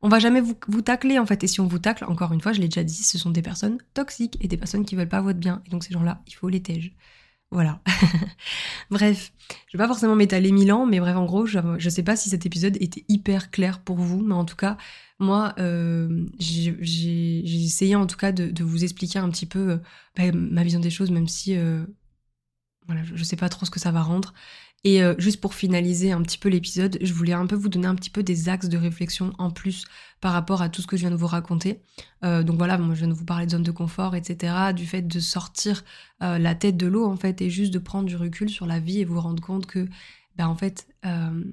on 0.00 0.08
va 0.08 0.18
jamais 0.18 0.40
vous, 0.40 0.54
vous 0.68 0.80
tacler 0.80 1.18
en 1.18 1.26
fait 1.26 1.44
et 1.44 1.46
si 1.46 1.60
on 1.60 1.66
vous 1.66 1.78
tacle 1.78 2.04
encore 2.04 2.32
une 2.32 2.40
fois, 2.40 2.52
je 2.52 2.60
l'ai 2.60 2.68
déjà 2.68 2.82
dit, 2.82 3.02
ce 3.02 3.18
sont 3.18 3.30
des 3.30 3.42
personnes 3.42 3.78
toxiques 3.94 4.36
et 4.40 4.48
des 4.48 4.56
personnes 4.56 4.84
qui 4.84 4.96
veulent 4.96 5.08
pas 5.08 5.20
votre 5.20 5.38
bien 5.38 5.62
et 5.66 5.70
donc 5.70 5.84
ces 5.84 5.92
gens-là, 5.92 6.22
il 6.26 6.34
faut 6.34 6.48
les 6.48 6.62
tège. 6.62 6.92
Voilà. 7.52 7.80
bref, 8.90 9.32
je 9.68 9.76
vais 9.76 9.82
pas 9.82 9.86
forcément 9.86 10.16
m'étaler 10.16 10.52
mille 10.52 10.72
ans, 10.72 10.86
mais 10.86 11.00
bref, 11.00 11.16
en 11.16 11.26
gros, 11.26 11.44
je, 11.44 11.58
je 11.76 11.90
sais 11.90 12.02
pas 12.02 12.16
si 12.16 12.30
cet 12.30 12.46
épisode 12.46 12.78
était 12.80 13.04
hyper 13.08 13.50
clair 13.50 13.80
pour 13.80 13.98
vous, 13.98 14.22
mais 14.22 14.34
en 14.34 14.46
tout 14.46 14.56
cas, 14.56 14.78
moi, 15.18 15.54
euh, 15.58 16.26
j'ai 16.38 17.44
essayé 17.44 17.94
en 17.94 18.06
tout 18.06 18.16
cas 18.16 18.32
de, 18.32 18.64
vous 18.64 18.84
expliquer 18.84 19.18
un 19.18 19.30
petit 19.30 19.46
peu 19.46 19.70
euh, 19.70 19.76
bah, 20.16 20.32
ma 20.32 20.64
vision 20.64 20.80
des 20.80 20.90
choses, 20.90 21.10
même 21.10 21.28
si 21.28 21.56
euh, 21.56 21.84
je, 23.14 23.22
sais 23.22 23.36
pas 23.36 23.48
trop 23.48 23.64
ce 23.64 23.70
que 23.70 23.78
ça 23.78 23.92
va 23.92 24.02
rendre. 24.02 24.34
Et 24.84 25.02
euh, 25.02 25.14
juste 25.18 25.40
pour 25.40 25.54
finaliser 25.54 26.10
un 26.10 26.20
petit 26.22 26.38
peu 26.38 26.48
l'épisode, 26.48 26.98
je 27.00 27.12
voulais 27.12 27.32
un 27.32 27.46
peu 27.46 27.54
vous 27.54 27.68
donner 27.68 27.86
un 27.86 27.94
petit 27.94 28.10
peu 28.10 28.24
des 28.24 28.48
axes 28.48 28.68
de 28.68 28.76
réflexion 28.76 29.32
en 29.38 29.50
plus 29.50 29.84
par 30.20 30.32
rapport 30.32 30.60
à 30.60 30.68
tout 30.68 30.82
ce 30.82 30.88
que 30.88 30.96
je 30.96 31.02
viens 31.02 31.12
de 31.12 31.16
vous 31.16 31.28
raconter. 31.28 31.80
Euh, 32.24 32.42
donc 32.42 32.56
voilà, 32.56 32.78
moi 32.78 32.94
je 32.94 33.00
viens 33.00 33.08
de 33.08 33.14
vous 33.14 33.24
parler 33.24 33.46
de 33.46 33.52
zone 33.52 33.62
de 33.62 33.70
confort, 33.70 34.16
etc., 34.16 34.72
du 34.74 34.86
fait 34.86 35.02
de 35.02 35.20
sortir 35.20 35.84
euh, 36.22 36.38
la 36.38 36.56
tête 36.56 36.76
de 36.76 36.88
l'eau 36.88 37.06
en 37.06 37.16
fait 37.16 37.40
et 37.42 37.48
juste 37.50 37.72
de 37.72 37.78
prendre 37.78 38.06
du 38.06 38.16
recul 38.16 38.50
sur 38.50 38.66
la 38.66 38.80
vie 38.80 38.98
et 38.98 39.04
vous 39.04 39.20
rendre 39.20 39.42
compte 39.42 39.66
que, 39.66 39.86
ben 40.36 40.48
en 40.48 40.56
fait, 40.56 40.88
il 41.04 41.52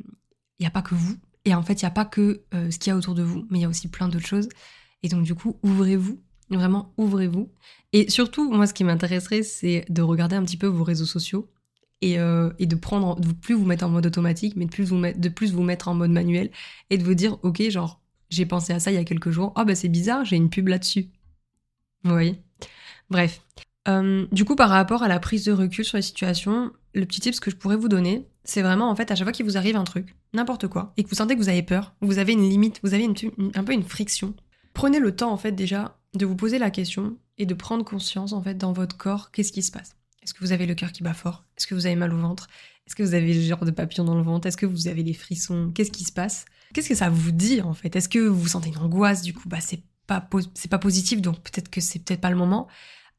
n'y 0.59 0.65
a 0.65 0.71
pas 0.71 0.81
que 0.81 0.95
vous 0.95 1.15
et 1.45 1.53
en 1.53 1.61
fait 1.63 1.81
il 1.81 1.85
n'y 1.85 1.89
a 1.89 1.91
pas 1.91 2.05
que 2.05 2.43
ce 2.51 2.77
qu'il 2.79 2.91
y 2.91 2.93
a 2.93 2.97
autour 2.97 3.13
de 3.13 3.23
vous, 3.23 3.45
mais 3.49 3.59
il 3.59 3.61
y 3.61 3.65
a 3.65 3.69
aussi 3.69 3.87
plein 3.89 4.07
d'autres 4.07 4.27
choses. 4.27 4.49
Et 5.03 5.09
donc 5.09 5.23
du 5.23 5.35
coup, 5.35 5.57
ouvrez-vous, 5.61 6.19
vraiment 6.49 6.93
ouvrez-vous. 6.97 7.51
Et 7.93 8.09
surtout, 8.09 8.51
moi, 8.51 8.67
ce 8.67 8.73
qui 8.73 8.83
m'intéresserait, 8.83 9.43
c'est 9.43 9.85
de 9.89 10.01
regarder 10.01 10.35
un 10.35 10.43
petit 10.43 10.57
peu 10.57 10.67
vos 10.67 10.83
réseaux 10.83 11.05
sociaux 11.05 11.49
et, 12.01 12.19
euh, 12.19 12.51
et, 12.59 12.65
de 12.65 12.75
prendre, 12.75 13.19
de 13.19 13.31
plus 13.33 13.55
vous 13.55 13.65
mettre 13.65 13.85
en 13.85 13.89
mode 13.89 14.05
automatique, 14.05 14.55
mais 14.55 14.65
de 14.65 14.71
plus, 14.71 14.85
vous 14.85 14.97
mettre, 14.97 15.19
de 15.19 15.29
plus 15.29 15.53
vous 15.53 15.63
mettre 15.63 15.87
en 15.87 15.93
mode 15.93 16.11
manuel 16.11 16.49
et 16.89 16.97
de 16.97 17.03
vous 17.03 17.13
dire, 17.13 17.37
ok, 17.43 17.61
genre, 17.69 18.01
j'ai 18.29 18.45
pensé 18.45 18.73
à 18.73 18.79
ça 18.79 18.91
il 18.91 18.95
y 18.95 18.97
a 18.97 19.03
quelques 19.03 19.31
jours, 19.31 19.53
oh 19.57 19.65
bah 19.65 19.75
c'est 19.75 19.89
bizarre, 19.89 20.23
j'ai 20.25 20.35
une 20.35 20.49
pub 20.49 20.67
là-dessus. 20.67 21.09
Vous 22.03 22.11
voyez? 22.11 22.41
Bref. 23.09 23.41
Euh, 23.87 24.27
du 24.31 24.45
coup, 24.45 24.55
par 24.55 24.69
rapport 24.69 25.03
à 25.03 25.07
la 25.07 25.19
prise 25.19 25.45
de 25.45 25.51
recul 25.51 25.83
sur 25.83 25.97
les 25.97 26.03
situations, 26.03 26.71
le 26.93 27.05
petit 27.05 27.21
tip 27.21 27.39
que 27.39 27.51
je 27.51 27.55
pourrais 27.55 27.75
vous 27.75 27.89
donner, 27.89 28.27
c'est 28.43 28.61
vraiment 28.61 28.89
en 28.89 28.95
fait 28.95 29.11
à 29.11 29.15
chaque 29.15 29.25
fois 29.25 29.31
qu'il 29.31 29.45
vous 29.45 29.57
arrive 29.57 29.75
un 29.75 29.83
truc, 29.83 30.15
n'importe 30.33 30.67
quoi, 30.67 30.93
et 30.97 31.03
que 31.03 31.09
vous 31.09 31.15
sentez 31.15 31.35
que 31.35 31.41
vous 31.41 31.49
avez 31.49 31.63
peur, 31.63 31.95
vous 32.01 32.19
avez 32.19 32.33
une 32.33 32.47
limite, 32.47 32.79
vous 32.83 32.93
avez 32.93 33.07
un 33.07 33.63
peu 33.63 33.73
une 33.73 33.83
friction, 33.83 34.33
prenez 34.73 34.99
le 34.99 35.15
temps 35.15 35.31
en 35.31 35.37
fait 35.37 35.51
déjà 35.51 35.97
de 36.13 36.25
vous 36.25 36.35
poser 36.35 36.59
la 36.59 36.71
question 36.71 37.17
et 37.37 37.45
de 37.45 37.53
prendre 37.53 37.85
conscience 37.85 38.33
en 38.33 38.41
fait 38.41 38.55
dans 38.55 38.73
votre 38.73 38.97
corps 38.97 39.31
qu'est-ce 39.31 39.51
qui 39.51 39.63
se 39.63 39.71
passe. 39.71 39.98
Est-ce 40.23 40.33
que 40.33 40.39
vous 40.41 40.51
avez 40.51 40.65
le 40.65 40.75
cœur 40.75 40.91
qui 40.91 41.03
bat 41.03 41.13
fort? 41.13 41.45
Est-ce 41.57 41.67
que 41.67 41.75
vous 41.75 41.85
avez 41.85 41.95
mal 41.95 42.13
au 42.13 42.17
ventre? 42.17 42.47
Est-ce 42.85 42.95
que 42.95 43.03
vous 43.03 43.13
avez 43.13 43.33
le 43.33 43.41
genre 43.41 43.65
de 43.65 43.71
papillon 43.71 44.03
dans 44.03 44.15
le 44.15 44.23
ventre? 44.23 44.47
Est-ce 44.47 44.57
que 44.57 44.65
vous 44.65 44.87
avez 44.87 45.03
les 45.03 45.13
frissons? 45.13 45.71
Qu'est-ce 45.73 45.91
qui 45.91 46.03
se 46.03 46.11
passe? 46.11 46.45
Qu'est-ce 46.73 46.89
que 46.89 46.95
ça 46.95 47.09
vous 47.09 47.31
dit 47.31 47.61
en 47.61 47.73
fait? 47.73 47.95
Est-ce 47.95 48.09
que 48.09 48.19
vous 48.19 48.47
sentez 48.47 48.69
une 48.69 48.77
angoisse 48.77 49.21
Du 49.21 49.33
coup, 49.33 49.47
bah 49.47 49.59
c'est 49.61 49.81
pas 50.07 50.27
pas 50.69 50.79
positif, 50.79 51.21
donc 51.21 51.39
peut-être 51.41 51.69
que 51.69 51.81
c'est 51.81 51.99
peut-être 51.99 52.21
pas 52.21 52.31
le 52.31 52.35
moment. 52.35 52.67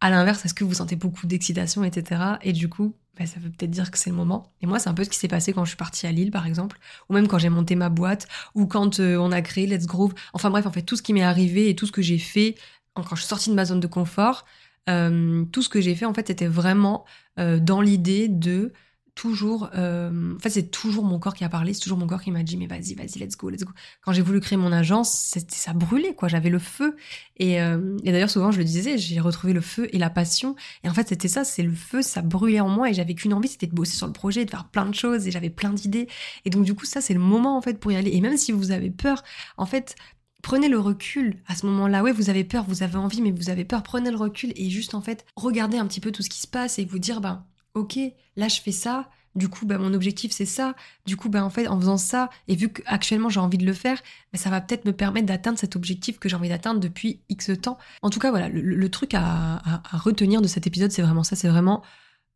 À 0.00 0.10
l'inverse, 0.10 0.44
est-ce 0.44 0.54
que 0.54 0.64
vous 0.64 0.74
sentez 0.74 0.96
beaucoup 0.96 1.26
d'excitation, 1.26 1.84
etc. 1.84 2.22
Et 2.42 2.52
du 2.52 2.68
coup, 2.68 2.96
bah, 3.18 3.26
ça 3.26 3.38
veut 3.38 3.50
peut-être 3.50 3.70
dire 3.70 3.90
que 3.90 3.98
c'est 3.98 4.10
le 4.10 4.16
moment. 4.16 4.52
Et 4.62 4.66
moi, 4.66 4.78
c'est 4.78 4.88
un 4.88 4.94
peu 4.94 5.04
ce 5.04 5.10
qui 5.10 5.18
s'est 5.18 5.28
passé 5.28 5.52
quand 5.52 5.64
je 5.64 5.70
suis 5.70 5.76
partie 5.76 6.06
à 6.06 6.12
Lille, 6.12 6.30
par 6.30 6.46
exemple, 6.46 6.78
ou 7.08 7.14
même 7.14 7.28
quand 7.28 7.38
j'ai 7.38 7.50
monté 7.50 7.74
ma 7.76 7.90
boîte, 7.90 8.26
ou 8.54 8.66
quand 8.66 8.98
euh, 8.98 9.18
on 9.18 9.30
a 9.30 9.42
créé 9.42 9.66
Let's 9.66 9.86
Groove. 9.86 10.14
Enfin 10.32 10.50
bref, 10.50 10.66
en 10.66 10.72
fait, 10.72 10.82
tout 10.82 10.96
ce 10.96 11.02
qui 11.02 11.12
m'est 11.12 11.22
arrivé 11.22 11.68
et 11.68 11.76
tout 11.76 11.86
ce 11.86 11.92
que 11.92 12.02
j'ai 12.02 12.18
fait 12.18 12.56
quand 12.94 13.14
je 13.14 13.20
suis 13.20 13.28
sortie 13.28 13.50
de 13.50 13.54
ma 13.54 13.64
zone 13.64 13.80
de 13.80 13.86
confort, 13.86 14.46
euh, 14.90 15.44
tout 15.46 15.62
ce 15.62 15.68
que 15.68 15.80
j'ai 15.80 15.94
fait, 15.94 16.04
en 16.04 16.14
fait, 16.14 16.26
c'était 16.28 16.46
vraiment 16.46 17.04
euh, 17.38 17.58
dans 17.58 17.80
l'idée 17.80 18.28
de 18.28 18.72
toujours. 19.14 19.70
Euh, 19.74 20.34
en 20.36 20.38
fait, 20.38 20.50
c'est 20.50 20.70
toujours 20.70 21.04
mon 21.04 21.18
corps 21.18 21.34
qui 21.34 21.44
a 21.44 21.48
parlé, 21.48 21.74
c'est 21.74 21.80
toujours 21.80 21.98
mon 21.98 22.06
corps 22.06 22.22
qui 22.22 22.30
m'a 22.30 22.42
dit 22.42 22.56
mais 22.56 22.66
vas-y, 22.66 22.94
vas-y, 22.94 23.18
let's 23.18 23.36
go, 23.36 23.50
let's 23.50 23.64
go. 23.64 23.72
Quand 24.02 24.12
j'ai 24.12 24.22
voulu 24.22 24.40
créer 24.40 24.56
mon 24.56 24.72
agence, 24.72 25.12
c'était 25.12 25.56
ça 25.56 25.72
brûlait 25.74 26.14
quoi. 26.14 26.28
J'avais 26.28 26.48
le 26.48 26.58
feu 26.58 26.96
et, 27.36 27.56
et 27.56 28.12
d'ailleurs 28.12 28.30
souvent 28.30 28.50
je 28.50 28.58
le 28.58 28.64
disais, 28.64 28.96
j'ai 28.96 29.20
retrouvé 29.20 29.52
le 29.52 29.60
feu 29.60 29.88
et 29.92 29.98
la 29.98 30.08
passion. 30.08 30.54
Et 30.84 30.88
en 30.88 30.94
fait, 30.94 31.08
c'était 31.08 31.28
ça, 31.28 31.44
c'est 31.44 31.62
le 31.62 31.74
feu, 31.74 32.00
ça 32.00 32.22
brûlait 32.22 32.60
en 32.60 32.68
moi 32.68 32.88
et 32.88 32.94
j'avais 32.94 33.14
qu'une 33.14 33.34
envie, 33.34 33.48
c'était 33.48 33.66
de 33.66 33.74
bosser 33.74 33.96
sur 33.96 34.06
le 34.06 34.12
projet, 34.14 34.44
de 34.44 34.50
faire 34.50 34.68
plein 34.68 34.86
de 34.86 34.94
choses 34.94 35.26
et 35.26 35.30
j'avais 35.30 35.50
plein 35.50 35.70
d'idées. 35.70 36.08
Et 36.46 36.50
donc 36.50 36.64
du 36.64 36.74
coup, 36.74 36.86
ça 36.86 37.00
c'est 37.02 37.14
le 37.14 37.20
moment 37.20 37.58
en 37.58 37.62
fait 37.62 37.78
pour 37.78 37.92
y 37.92 37.96
aller. 37.96 38.12
Et 38.12 38.20
même 38.22 38.38
si 38.38 38.52
vous 38.52 38.70
avez 38.70 38.90
peur, 38.90 39.22
en 39.58 39.66
fait, 39.66 39.96
Prenez 40.42 40.68
le 40.68 40.78
recul 40.78 41.36
à 41.46 41.54
ce 41.54 41.66
moment-là. 41.66 42.02
Ouais, 42.02 42.12
vous 42.12 42.30
avez 42.30 42.44
peur, 42.44 42.64
vous 42.64 42.82
avez 42.82 42.96
envie, 42.96 43.22
mais 43.22 43.30
vous 43.30 43.50
avez 43.50 43.64
peur. 43.64 43.82
Prenez 43.82 44.10
le 44.10 44.16
recul 44.16 44.52
et 44.56 44.70
juste 44.70 44.94
en 44.94 45.00
fait, 45.00 45.24
regardez 45.36 45.78
un 45.78 45.86
petit 45.86 46.00
peu 46.00 46.12
tout 46.12 46.22
ce 46.22 46.30
qui 46.30 46.40
se 46.40 46.46
passe 46.46 46.78
et 46.78 46.84
vous 46.84 46.98
dire, 46.98 47.20
bah, 47.20 47.44
ok, 47.74 47.98
là 48.36 48.48
je 48.48 48.60
fais 48.60 48.72
ça. 48.72 49.08
Du 49.36 49.48
coup, 49.48 49.64
bah, 49.64 49.78
mon 49.78 49.94
objectif 49.94 50.32
c'est 50.32 50.46
ça. 50.46 50.74
Du 51.06 51.16
coup, 51.16 51.28
bah, 51.28 51.44
en 51.44 51.50
fait, 51.50 51.68
en 51.68 51.78
faisant 51.78 51.98
ça, 51.98 52.30
et 52.48 52.56
vu 52.56 52.68
qu'actuellement 52.68 53.28
j'ai 53.28 53.40
envie 53.40 53.58
de 53.58 53.66
le 53.66 53.72
faire, 53.72 54.02
ça 54.34 54.50
va 54.50 54.60
peut-être 54.60 54.84
me 54.84 54.92
permettre 54.92 55.26
d'atteindre 55.26 55.58
cet 55.58 55.76
objectif 55.76 56.18
que 56.18 56.28
j'ai 56.28 56.36
envie 56.36 56.48
d'atteindre 56.48 56.80
depuis 56.80 57.20
X 57.28 57.52
temps. 57.62 57.78
En 58.02 58.10
tout 58.10 58.18
cas, 58.18 58.30
voilà, 58.30 58.48
le, 58.48 58.88
truc 58.90 59.14
à, 59.14 59.62
retenir 59.92 60.42
de 60.42 60.48
cet 60.48 60.66
épisode, 60.66 60.90
c'est 60.90 61.02
vraiment 61.02 61.22
ça. 61.22 61.36
C'est 61.36 61.48
vraiment 61.48 61.82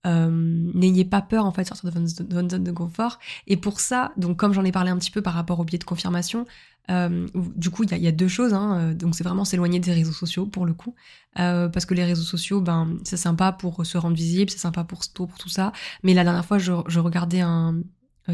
euh, 0.07 0.29
n'ayez 0.75 1.05
pas 1.05 1.23
peur 1.23 1.47
en 1.47 1.53
fait 1.53 1.63
de 1.63 1.69
sortir 1.69 1.91
de 1.91 1.99
votre, 1.99 2.51
zone 2.51 2.65
de 2.65 2.73
confort. 2.73 3.19
Et 3.47 3.57
pour 3.57 3.81
ça, 3.81 4.13
donc 4.17 4.37
comme 4.37 4.53
j'en 4.53 4.65
ai 4.65 4.73
parlé 4.73 4.91
un 4.91 4.99
petit 4.99 5.11
peu 5.11 5.23
par 5.23 5.35
rapport 5.35 5.61
au 5.61 5.65
biais 5.65 5.79
de 5.79 5.85
confirmation, 5.85 6.47
euh, 6.91 7.27
du 7.35 7.71
coup, 7.71 7.85
il 7.85 7.97
y, 7.99 8.07
a 8.07 8.13
deux 8.13 8.29
choses. 8.29 8.53
Hein, 8.53 8.79
euh, 8.79 8.95
donc, 8.95 9.15
c'est 9.15 9.25
vraiment 9.25 9.45
s'éloigner 9.45 9.81
des 9.81 9.93
réseaux 9.93 10.13
sociaux 10.13 10.47
pour 10.47 10.67
le 10.67 10.75
coup, 10.75 10.95
euh, 11.39 11.69
parce 11.69 11.87
que 11.87 11.95
les 11.95 12.05
réseaux 12.05 12.23
sociaux, 12.23 12.61
ben, 12.61 12.99
c'est 13.05 13.17
sympa 13.17 13.53
pour 13.53 13.87
se 13.87 13.97
rendre 13.97 14.17
visible, 14.17 14.51
c'est 14.51 14.59
sympa 14.59 14.85
pour 14.85 15.01
pour 15.15 15.39
tout 15.39 15.49
ça. 15.49 15.73
Mais 16.03 16.15
la 16.15 16.25
dernière 16.25 16.45
fois, 16.45 16.59
je, 16.59 16.73
je 16.89 17.01
regardais 17.01 17.41
un, 17.41 17.81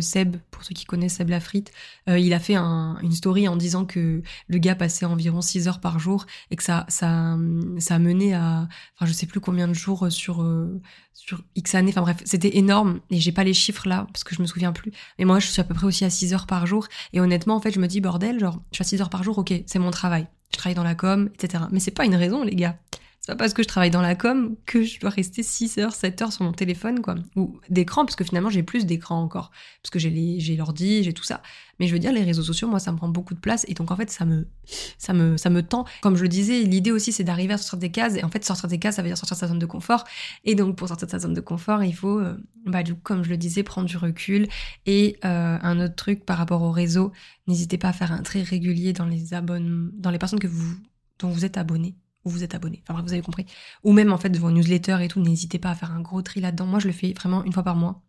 Seb, 0.01 0.37
pour 0.51 0.63
ceux 0.63 0.75
qui 0.75 0.85
connaissent 0.85 1.15
Seb 1.15 1.31
Lafrite, 1.31 1.73
euh, 2.09 2.19
il 2.19 2.33
a 2.33 2.39
fait 2.39 2.57
une 2.57 3.13
story 3.13 3.49
en 3.49 3.57
disant 3.57 3.85
que 3.85 4.23
le 4.47 4.59
gars 4.59 4.77
passait 4.77 5.05
environ 5.05 5.41
6 5.41 5.67
heures 5.67 5.81
par 5.81 5.99
jour 5.99 6.27
et 6.51 6.57
que 6.57 6.63
ça, 6.63 6.87
ça, 6.89 7.37
ça 7.79 7.99
menait 7.99 8.35
à, 8.35 8.69
enfin, 8.95 9.07
je 9.07 9.13
sais 9.13 9.27
plus 9.27 9.41
combien 9.41 9.67
de 9.67 9.75
jours 9.75 10.11
sur, 10.11 10.43
euh, 10.43 10.81
sur 11.13 11.43
X 11.57 11.75
années. 11.75 11.91
Enfin 11.91 12.03
bref, 12.03 12.19
c'était 12.25 12.57
énorme 12.57 13.01
et 13.11 13.19
j'ai 13.19 13.33
pas 13.33 13.45
les 13.45 13.55
chiffres 13.55 13.89
là 13.89 14.07
parce 14.13 14.23
que 14.23 14.35
je 14.35 14.43
me 14.43 14.47
souviens 14.47 14.73
plus. 14.73 14.93
Mais 15.19 15.25
moi, 15.25 15.41
je 15.41 15.49
suis 15.49 15.61
à 15.61 15.65
peu 15.65 15.75
près 15.75 15.87
aussi 15.87 16.05
à 16.05 16.11
6 16.11 16.35
heures 16.35 16.47
par 16.47 16.67
jour 16.67 16.87
et 17.13 17.21
honnêtement, 17.21 17.57
en 17.57 17.61
fait, 17.61 17.73
je 17.73 17.81
me 17.81 17.89
dis, 17.89 18.01
bordel, 18.01 18.39
genre, 18.39 18.63
je 18.71 18.77
suis 18.77 18.83
à 18.83 18.89
6 18.89 19.01
heures 19.01 19.11
par 19.11 19.25
jour, 19.25 19.39
ok, 19.39 19.53
c'est 19.67 19.79
mon 19.79 19.91
travail. 19.91 20.29
Je 20.53 20.59
travaille 20.59 20.75
dans 20.75 20.85
la 20.85 20.95
com, 20.95 21.31
etc. 21.35 21.65
Mais 21.71 21.81
c'est 21.81 21.91
pas 21.91 22.05
une 22.05 22.17
raison, 22.17 22.43
les 22.43 22.55
gars. 22.55 22.79
C'est 23.21 23.33
pas 23.33 23.37
parce 23.37 23.53
que 23.53 23.63
je 23.63 23.69
travaille 23.69 23.91
dans 23.91 24.01
la 24.01 24.15
com 24.15 24.57
que 24.65 24.83
je 24.83 24.99
dois 24.99 25.11
rester 25.11 25.43
6 25.43 25.77
heures, 25.77 25.95
7 25.95 26.23
heures 26.23 26.33
sur 26.33 26.43
mon 26.43 26.53
téléphone, 26.53 27.03
quoi. 27.03 27.17
Ou 27.37 27.61
d'écran, 27.69 28.07
parce 28.07 28.17
que 28.17 28.25
finalement, 28.25 28.49
j'ai 28.49 28.63
plus 28.63 28.87
d'écran 28.87 29.21
encore. 29.21 29.51
Parce 29.83 29.91
que 29.91 29.99
j'ai 29.99 30.57
l'ordi, 30.57 31.03
j'ai 31.03 31.13
tout 31.13 31.23
ça. 31.23 31.43
Mais 31.79 31.87
je 31.87 31.93
veux 31.93 31.99
dire, 31.99 32.15
les 32.15 32.23
réseaux 32.23 32.43
sociaux, 32.43 32.67
moi, 32.67 32.79
ça 32.79 32.93
me 32.93 32.97
prend 32.97 33.11
beaucoup 33.11 33.35
de 33.35 33.39
place. 33.39 33.67
Et 33.69 33.75
donc, 33.75 33.91
en 33.91 33.97
fait, 33.97 34.11
ça 34.11 34.25
me, 34.25 34.49
ça 34.97 35.13
me, 35.13 35.37
ça 35.37 35.51
me 35.51 35.63
tend. 35.63 35.85
Comme 36.01 36.17
je 36.17 36.23
le 36.23 36.29
disais, 36.29 36.63
l'idée 36.63 36.93
aussi, 36.93 37.13
c'est 37.13 37.23
d'arriver 37.23 37.53
à 37.53 37.59
sortir 37.59 37.79
des 37.79 37.91
cases. 37.91 38.17
Et 38.17 38.25
en 38.25 38.31
fait, 38.31 38.43
sortir 38.43 38.71
des 38.71 38.79
cases, 38.79 38.97
ça 38.97 39.03
veut 39.03 39.09
dire 39.09 39.19
sortir 39.19 39.37
de 39.37 39.41
sa 39.41 39.49
zone 39.49 39.59
de 39.59 39.67
confort. 39.67 40.05
Et 40.45 40.55
donc, 40.55 40.77
pour 40.77 40.89
sortir 40.89 41.07
de 41.07 41.11
sa 41.11 41.19
zone 41.19 41.35
de 41.35 41.43
confort, 41.43 41.85
il 41.85 41.95
faut, 41.95 42.21
euh, 42.21 42.39
bah, 42.65 42.83
du 42.83 42.95
coup, 42.95 43.01
comme 43.03 43.23
je 43.23 43.29
le 43.29 43.37
disais, 43.37 43.63
prendre 43.63 43.87
du 43.87 43.99
recul. 43.99 44.49
Et 44.87 45.19
euh, 45.27 45.59
un 45.61 45.79
autre 45.79 45.95
truc 45.95 46.25
par 46.25 46.39
rapport 46.39 46.63
au 46.63 46.71
réseau, 46.71 47.13
n'hésitez 47.47 47.77
pas 47.77 47.89
à 47.89 47.93
faire 47.93 48.13
un 48.13 48.23
tri 48.23 48.43
régulier 48.43 48.95
dans 48.95 49.05
les 49.05 49.35
abonnements, 49.35 49.91
dans 49.93 50.11
les 50.11 50.19
personnes 50.19 50.41
que 50.41 50.49
vous, 50.49 50.75
dont 51.19 51.29
vous 51.29 51.45
êtes 51.45 51.59
abonné 51.59 51.97
ou 52.25 52.31
vous 52.31 52.45
êtes 52.45 52.55
abonné. 52.55 52.83
Enfin 52.89 53.03
vous 53.03 53.13
avez 53.13 53.23
compris. 53.23 53.47
Ou 53.85 53.93
même 53.93 54.13
en 54.13 54.19
fait 54.19 54.31
de 54.31 54.39
vos 54.39 54.51
newsletters 54.51 54.99
et 55.03 55.09
tout, 55.09 55.21
n'hésitez 55.21 55.59
pas 55.59 55.71
à 55.71 55.75
faire 55.75 55.93
un 55.93 56.01
gros 56.01 56.23
tri 56.23 56.41
là-dedans. 56.41 56.67
Moi, 56.67 56.79
je 56.79 56.87
le 56.87 56.93
fais 56.93 57.13
vraiment 57.13 57.45
une 57.45 57.53
fois 57.53 57.63
par 57.63 57.77
mois. 57.77 58.03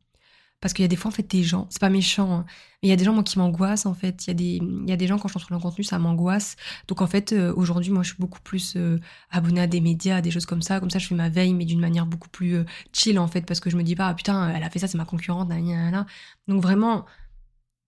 Parce 0.62 0.74
qu'il 0.74 0.84
y 0.84 0.86
a 0.86 0.88
des 0.88 0.96
fois, 0.96 1.10
en 1.10 1.12
fait, 1.12 1.30
des 1.30 1.44
gens, 1.44 1.66
c'est 1.72 1.82
pas 1.82 1.90
méchant, 1.90 2.32
hein, 2.32 2.46
mais 2.82 2.90
il 2.90 2.92
y 2.92 2.94
a 2.94 2.96
des 2.96 3.04
gens, 3.04 3.14
moi, 3.14 3.24
qui 3.24 3.40
m'angoissent, 3.40 3.88
en 3.88 3.96
fait. 3.96 4.26
Il 4.26 4.28
y, 4.28 4.32
a 4.32 4.34
des, 4.36 4.62
il 4.62 4.90
y 4.90 4.92
a 4.92 4.96
des 4.96 5.08
gens, 5.08 5.18
quand 5.18 5.28
je 5.28 5.40
sur 5.40 5.48
le 5.52 5.60
contenu, 5.60 5.84
ça 5.84 5.98
m'angoisse. 5.98 6.56
Donc, 6.88 7.02
en 7.02 7.08
fait, 7.08 7.34
euh, 7.34 7.52
aujourd'hui, 7.56 7.92
moi, 7.92 8.04
je 8.04 8.10
suis 8.10 8.20
beaucoup 8.20 8.40
plus 8.42 8.76
euh, 8.78 9.00
abonnée 9.32 9.62
à 9.62 9.66
des 9.66 9.82
médias, 9.82 10.18
à 10.18 10.22
des 10.22 10.30
choses 10.30 10.46
comme 10.46 10.62
ça. 10.62 10.80
Comme 10.80 10.92
ça, 10.92 11.00
je 11.00 11.08
fais 11.08 11.16
ma 11.16 11.30
veille, 11.30 11.56
mais 11.56 11.66
d'une 11.66 11.80
manière 11.80 12.06
beaucoup 12.06 12.30
plus 12.30 12.58
euh, 12.58 12.66
chill, 12.94 13.18
en 13.18 13.28
fait, 13.28 13.42
parce 13.42 13.60
que 13.60 13.72
je 13.72 13.76
me 13.76 13.82
dis 13.82 13.96
pas, 13.96 14.08
ah, 14.08 14.14
putain, 14.14 14.54
elle 14.54 14.62
a 14.62 14.70
fait 14.70 14.78
ça, 14.78 14.88
c'est 14.88 15.00
ma 15.00 15.06
concurrente, 15.06 15.50
là, 15.50 16.06
Donc, 16.48 16.62
vraiment, 16.62 17.08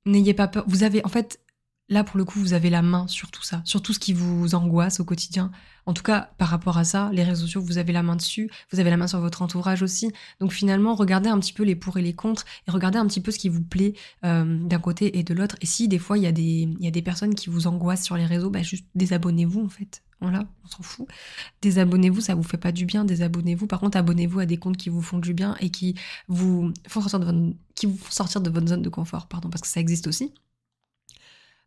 n'ayez 0.07 0.33
pas 0.33 0.47
peur. 0.47 0.63
Vous 0.67 0.81
avez, 0.83 1.05
en 1.05 1.09
fait, 1.09 1.39
là, 1.89 2.03
pour 2.03 2.17
le 2.17 2.25
coup, 2.25 2.39
vous 2.39 2.53
avez 2.53 2.69
la 2.69 2.81
main 2.81 3.07
sur 3.07 3.31
tout 3.31 3.43
ça, 3.43 3.61
sur 3.65 3.81
tout 3.81 3.93
ce 3.93 3.99
qui 3.99 4.13
vous 4.13 4.55
angoisse 4.55 4.99
au 4.99 5.05
quotidien. 5.05 5.51
En 5.85 5.93
tout 5.93 6.03
cas, 6.03 6.31
par 6.37 6.47
rapport 6.47 6.77
à 6.77 6.83
ça, 6.85 7.09
les 7.11 7.23
réseaux 7.23 7.41
sociaux, 7.41 7.61
vous 7.61 7.77
avez 7.77 7.91
la 7.91 8.03
main 8.03 8.15
dessus, 8.15 8.49
vous 8.71 8.79
avez 8.79 8.89
la 8.89 8.97
main 8.97 9.07
sur 9.07 9.19
votre 9.19 9.41
entourage 9.41 9.81
aussi. 9.81 10.11
Donc 10.39 10.53
finalement, 10.53 10.95
regardez 10.95 11.29
un 11.29 11.39
petit 11.39 11.51
peu 11.51 11.63
les 11.63 11.75
pour 11.75 11.97
et 11.97 12.01
les 12.01 12.13
contre 12.13 12.45
et 12.67 12.71
regardez 12.71 12.97
un 12.97 13.05
petit 13.05 13.19
peu 13.19 13.31
ce 13.31 13.39
qui 13.39 13.49
vous 13.49 13.61
plaît 13.61 13.93
euh, 14.23 14.59
d'un 14.63 14.79
côté 14.79 15.17
et 15.17 15.23
de 15.23 15.33
l'autre. 15.33 15.57
Et 15.61 15.65
si 15.65 15.87
des 15.87 15.99
fois, 15.99 16.17
il 16.17 16.23
y, 16.23 16.27
a 16.27 16.31
des, 16.31 17.01
personnes 17.01 17.35
qui 17.35 17.49
vous 17.49 17.67
angoissent 17.67 18.05
sur 18.05 18.15
les 18.15 18.25
réseaux, 18.25 18.49
bah 18.49 18.63
juste 18.63 18.85
désabonnez-vous 18.95 19.65
en 19.65 19.69
fait. 19.69 20.03
Voilà, 20.21 20.45
on 20.63 20.67
s'en 20.69 20.83
fout. 20.83 21.07
Désabonnez-vous, 21.61 22.21
ça 22.21 22.33
vous 22.33 22.43
fait 22.43 22.55
pas 22.55 22.71
du 22.71 22.85
bien, 22.85 23.03
désabonnez-vous. 23.03 23.67
Par 23.67 23.81
contre, 23.81 23.97
abonnez-vous 23.97 24.39
à 24.39 24.45
des 24.45 24.55
comptes 24.55 24.77
qui 24.77 24.87
vous 24.87 25.01
font 25.01 25.19
du 25.19 25.33
bien 25.33 25.57
et 25.59 25.69
qui 25.69 25.95
vous 26.29 26.71
font 26.87 27.01
sortir 27.01 27.19
de 27.19 27.25
votre, 27.25 27.57
qui 27.75 27.87
vous 27.87 27.97
font 27.97 28.11
sortir 28.11 28.39
de 28.39 28.49
votre 28.49 28.69
zone 28.69 28.81
de 28.81 28.89
confort, 28.89 29.27
pardon, 29.27 29.49
parce 29.49 29.61
que 29.61 29.67
ça 29.67 29.81
existe 29.81 30.07
aussi. 30.07 30.33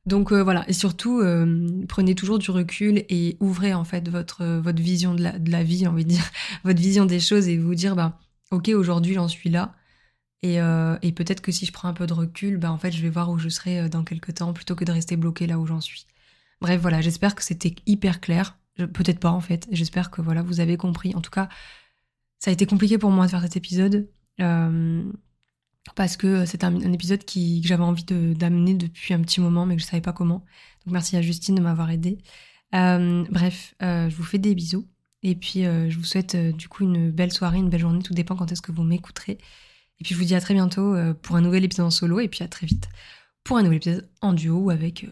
Donc 0.07 0.31
euh, 0.31 0.45
voilà, 0.45 0.65
et 0.69 0.73
surtout 0.73 1.19
euh, 1.19 1.85
prenez 1.89 2.15
toujours 2.15 2.39
du 2.39 2.53
recul 2.53 3.05
et 3.09 3.37
ouvrez 3.41 3.75
en 3.75 3.83
fait 3.83 4.09
votre 4.09 4.43
euh, 4.43 4.73
vision 4.77 5.15
de 5.15 5.23
la, 5.23 5.63
vie, 5.65 5.87
envie 5.89 6.05
de 6.05 6.11
dire, 6.11 6.31
votre 6.65 6.81
vision 6.81 7.07
des 7.07 7.19
choses 7.19 7.49
et 7.49 7.59
vous 7.59 7.75
dire 7.75 7.97
bah 7.97 8.17
ok 8.53 8.69
aujourd'hui 8.69 9.15
j'en 9.15 9.27
suis 9.27 9.51
là 9.51 9.75
et, 10.43 10.59
et 11.03 11.13
peut-être 11.13 11.41
que 11.41 11.51
si 11.51 11.67
je 11.67 11.73
prends 11.73 11.89
un 11.89 11.93
peu 11.93 12.07
de 12.07 12.13
recul, 12.13 12.57
bah 12.57 12.71
en 12.71 12.79
fait 12.79 12.93
je 12.93 13.03
vais 13.03 13.09
voir 13.09 13.31
où 13.31 13.39
je 13.39 13.49
serai 13.49 13.89
dans 13.89 14.05
quelques 14.05 14.35
temps 14.35 14.53
plutôt 14.53 14.77
que 14.77 14.85
de 14.85 14.93
rester 14.93 15.17
bloqué 15.17 15.49
là 15.49 15.59
où 15.59 15.67
j'en 15.67 15.81
suis. 15.81 16.07
Bref 16.61 16.81
voilà, 16.81 17.01
j'espère 17.01 17.35
que 17.35 17.43
c'était 17.43 17.75
hyper 17.87 18.21
clair. 18.21 18.57
Peut-être 18.77 19.19
pas 19.19 19.31
en 19.31 19.41
fait. 19.41 19.67
J'espère 19.73 20.13
que 20.13 20.21
voilà 20.23 20.43
vous 20.43 20.61
avez 20.61 20.77
compris. 20.77 21.17
En 21.17 21.21
tout 21.21 21.33
cas, 21.33 21.49
ça 22.39 22.51
a 22.51 22.53
été 22.53 22.65
compliqué 22.65 22.97
pour 22.97 23.11
moi 23.11 23.25
de 23.25 23.31
faire 23.33 23.43
cet 23.43 23.57
épisode 23.57 24.09
parce 25.95 26.17
que 26.17 26.45
c'est 26.47 26.65
un, 26.65 26.93
épisode 26.93 27.25
qui, 27.25 27.61
que 27.61 27.69
j'avais 27.69 27.83
envie 27.83 28.05
d'amener 28.05 28.75
depuis 28.75 29.15
un 29.15 29.21
petit 29.21 29.41
moment, 29.41 29.67
mais 29.67 29.77
que 29.77 29.83
je 29.83 29.87
savais 29.87 30.01
pas 30.01 30.13
comment. 30.13 30.45
Donc 30.85 30.93
merci 30.93 31.17
à 31.17 31.23
Justine 31.23 31.55
de 31.55 31.61
m'avoir 31.61 31.91
aidé. 31.91 32.19
Euh, 32.75 33.25
bref, 33.31 33.75
euh, 33.83 34.11
je 34.11 34.17
vous 34.17 34.25
fais 34.25 34.39
des 34.39 34.55
bisous. 34.55 34.87
Et 35.23 35.35
puis 35.35 35.65
euh, 35.65 35.91
je 35.91 35.97
vous 35.97 36.05
souhaite 36.05 36.37
du 36.37 36.69
coup 36.69 36.85
une 36.85 37.11
belle 37.11 37.33
soirée, 37.33 37.59
une 37.59 37.71
belle 37.71 37.81
journée, 37.81 38.03
tout 38.03 38.15
dépend 38.15 38.37
quand 38.37 38.51
est-ce 38.53 38.63
que 38.63 38.73
vous 38.73 38.85
m'écouterez. 38.85 39.39
Et 39.99 40.05
puis 40.05 40.15
je 40.15 40.19
vous 40.19 40.27
dis 40.27 40.35
à 40.35 40.41
très 40.41 40.55
bientôt 40.55 40.95
pour 41.23 41.37
un 41.37 41.41
nouvel 41.41 41.65
épisode 41.65 41.87
en 41.87 41.91
solo, 41.91 42.21
et 42.21 42.29
puis 42.29 42.45
à 42.45 42.49
très 42.49 42.67
vite 42.67 42.89
pour 43.45 43.57
un 43.57 43.63
nouvel 43.63 43.79
épisode 43.79 44.09
en 44.21 44.35
duo 44.35 44.59
ou 44.59 44.71
avec 44.71 45.07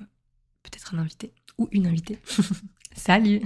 peut-être 0.62 0.94
un 0.94 0.98
invité 0.98 1.32
ou 1.56 1.68
une 1.72 1.86
invitée. 1.86 2.18
Salut 2.96 3.42